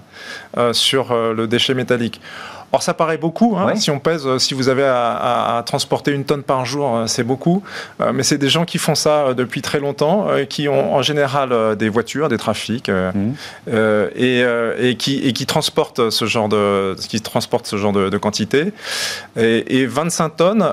euh, 0.58 0.74
sur 0.74 1.12
euh, 1.12 1.34
le 1.34 1.48
déchet 1.48 1.74
métallique. 1.74 2.22
Or, 2.72 2.84
ça 2.84 2.94
paraît 2.94 3.18
beaucoup. 3.18 3.58
Hein, 3.58 3.76
si 3.76 3.90
on 3.90 4.00
pèse, 4.00 4.38
si 4.38 4.54
vous 4.54 4.70
avez 4.70 4.84
à, 4.86 5.64
transporter 5.66 6.12
une 6.12 6.26
tonne 6.26 6.44
par 6.44 6.66
jour, 6.66 6.96
euh, 6.96 7.08
c'est 7.08 7.24
beaucoup. 7.24 7.64
Euh, 8.00 8.12
mais 8.14 8.24
c'est 8.24 8.38
des 8.38 8.50
gens 8.50 8.66
qui 8.66 8.78
font 8.78 8.96
ça 8.96 9.28
euh, 9.28 9.34
depuis 9.34 9.62
très 9.62 9.80
longtemps, 9.80 10.28
qui 10.50 10.68
ont 10.68 10.96
en 10.96 11.02
général 11.02 11.76
des 11.76 11.90
voitures, 11.90 12.30
des 12.30 12.38
trafics, 12.38 12.90
mmh. 12.90 13.34
et, 14.16 14.96
qui, 14.98 15.46
transportent 15.46 16.10
ce 16.10 16.26
genre 16.26 16.50
de, 16.50 16.96
qui 17.08 17.22
transportent 17.22 17.68
ce 17.68 17.78
genre 17.78 17.94
de, 17.94 18.18
quantité. 18.18 18.74
Et, 19.38 19.82
et, 19.82 19.86
25 19.86 20.36
tonnes 20.36 20.64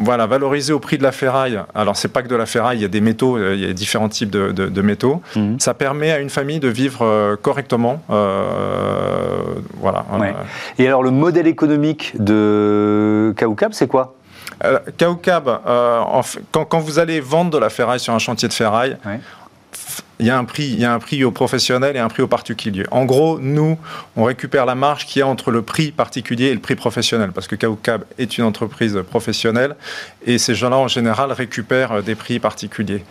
voilà, 0.00 0.26
valoriser 0.26 0.72
au 0.72 0.78
prix 0.78 0.98
de 0.98 1.02
la 1.02 1.12
ferraille. 1.12 1.60
Alors, 1.74 1.96
c'est 1.96 2.08
pas 2.08 2.22
que 2.22 2.28
de 2.28 2.36
la 2.36 2.46
ferraille, 2.46 2.78
il 2.78 2.82
y 2.82 2.84
a 2.84 2.88
des 2.88 3.00
métaux, 3.00 3.36
euh, 3.36 3.54
il 3.54 3.66
y 3.66 3.68
a 3.68 3.72
différents 3.72 4.08
types 4.08 4.30
de, 4.30 4.82
métaux. 4.82 5.22
Mhm. 5.36 5.58
Ça 5.60 5.74
permet 5.74 6.10
à 6.10 6.18
une 6.18 6.30
famille 6.30 6.60
de 6.60 6.68
vivre 6.68 7.04
euh, 7.04 7.36
correctement. 7.36 8.02
Euh, 8.10 8.46
voilà. 9.80 10.04
Et 10.78 10.86
alors, 10.86 11.02
le 11.02 11.10
modèle 11.10 11.46
économique 11.46 12.14
de 12.18 13.34
Kaukab, 13.36 13.72
c'est 13.72 13.88
quoi? 13.88 14.14
Kaukab, 14.96 15.60
quand, 16.50 16.78
vous 16.78 16.98
allez 16.98 17.20
vendre 17.20 17.50
de 17.50 17.58
la 17.58 17.68
ferraille 17.68 18.00
sur 18.00 18.12
un 18.12 18.18
chantier 18.18 18.48
de 18.48 18.52
ferraille, 18.52 18.96
il 20.20 20.26
y 20.26 20.30
a 20.30 20.38
un 20.38 20.44
prix, 20.44 20.64
il 20.64 20.80
y 20.80 20.84
a 20.84 20.92
un 20.92 20.98
prix 20.98 21.22
au 21.24 21.30
professionnel 21.30 21.96
et 21.96 21.98
un 21.98 22.08
prix 22.08 22.22
au 22.22 22.26
particulier. 22.26 22.84
En 22.90 23.04
gros, 23.04 23.38
nous, 23.38 23.78
on 24.16 24.24
récupère 24.24 24.66
la 24.66 24.74
marge 24.74 25.06
qu'il 25.06 25.20
y 25.20 25.22
a 25.22 25.26
entre 25.26 25.50
le 25.50 25.62
prix 25.62 25.92
particulier 25.92 26.46
et 26.46 26.54
le 26.54 26.60
prix 26.60 26.76
professionnel, 26.76 27.30
parce 27.32 27.46
que 27.46 27.56
Kaukab 27.56 28.04
est 28.18 28.38
une 28.38 28.44
entreprise 28.44 28.98
professionnelle 29.08 29.76
et 30.26 30.38
ces 30.38 30.54
gens-là, 30.54 30.76
en 30.76 30.88
général, 30.88 31.32
récupèrent 31.32 32.02
des 32.02 32.14
prix 32.14 32.38
particuliers. 32.38 33.04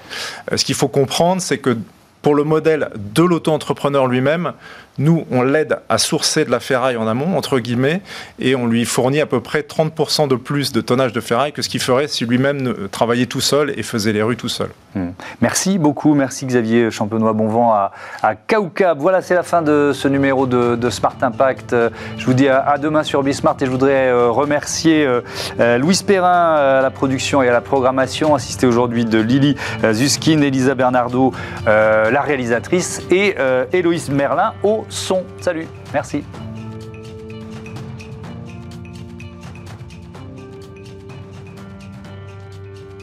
Euh, 0.51 0.57
ce 0.57 0.65
qu'il 0.65 0.75
faut 0.75 0.89
comprendre, 0.89 1.41
c'est 1.41 1.57
que 1.57 1.77
pour 2.21 2.35
le 2.35 2.43
modèle 2.43 2.89
de 2.95 3.23
l'auto-entrepreneur 3.23 4.07
lui-même, 4.07 4.51
nous, 4.97 5.25
on 5.31 5.43
l'aide 5.43 5.79
à 5.89 5.97
sourcer 5.97 6.45
de 6.45 6.51
la 6.51 6.59
ferraille 6.59 6.97
en 6.97 7.07
amont, 7.07 7.37
entre 7.37 7.59
guillemets, 7.59 8.01
et 8.39 8.55
on 8.55 8.67
lui 8.67 8.85
fournit 8.85 9.21
à 9.21 9.25
peu 9.25 9.41
près 9.41 9.61
30% 9.61 10.27
de 10.27 10.35
plus 10.35 10.71
de 10.71 10.81
tonnage 10.81 11.13
de 11.13 11.21
ferraille 11.21 11.51
que 11.51 11.61
ce 11.61 11.69
qu'il 11.69 11.81
ferait 11.81 12.07
si 12.07 12.25
lui-même 12.25 12.73
travaillait 12.91 13.25
tout 13.25 13.41
seul 13.41 13.73
et 13.77 13.83
faisait 13.83 14.13
les 14.13 14.21
rues 14.21 14.37
tout 14.37 14.49
seul. 14.49 14.69
Hmm. 14.95 15.09
Merci 15.41 15.77
beaucoup, 15.77 16.15
merci 16.15 16.45
Xavier 16.45 16.89
Champenois, 16.91 17.33
bon 17.33 17.47
vent 17.47 17.73
à, 17.73 17.91
à 18.23 18.35
Voilà, 18.97 19.21
c'est 19.21 19.35
la 19.35 19.43
fin 19.43 19.61
de 19.61 19.91
ce 19.93 20.07
numéro 20.07 20.47
de, 20.47 20.89
Smart 20.89 21.15
Impact. 21.21 21.75
Je 22.17 22.25
vous 22.25 22.33
dis 22.33 22.47
à, 22.47 22.77
demain 22.77 23.03
sur 23.03 23.21
Bismart 23.23 23.57
et 23.61 23.65
je 23.65 23.71
voudrais 23.71 24.07
euh, 24.07 24.29
remercier 24.29 25.05
euh, 25.05 25.21
euh, 25.59 25.77
Louis 25.77 25.99
Perrin 26.05 26.55
à 26.55 26.81
la 26.81 26.89
production 26.89 27.43
et 27.43 27.49
à 27.49 27.51
la 27.51 27.61
programmation, 27.61 28.33
assisté 28.35 28.65
aujourd'hui 28.65 29.05
de 29.05 29.19
Lily 29.19 29.55
Zuskin, 29.91 30.41
Elisa 30.41 30.75
Bernardo, 30.75 31.33
la 31.65 32.21
réalisatrice, 32.21 33.01
et 33.11 33.35
Héloïse 33.73 34.09
Merlin 34.09 34.53
au 34.63 34.85
son. 34.89 35.25
Salut, 35.41 35.67
merci. 35.93 36.23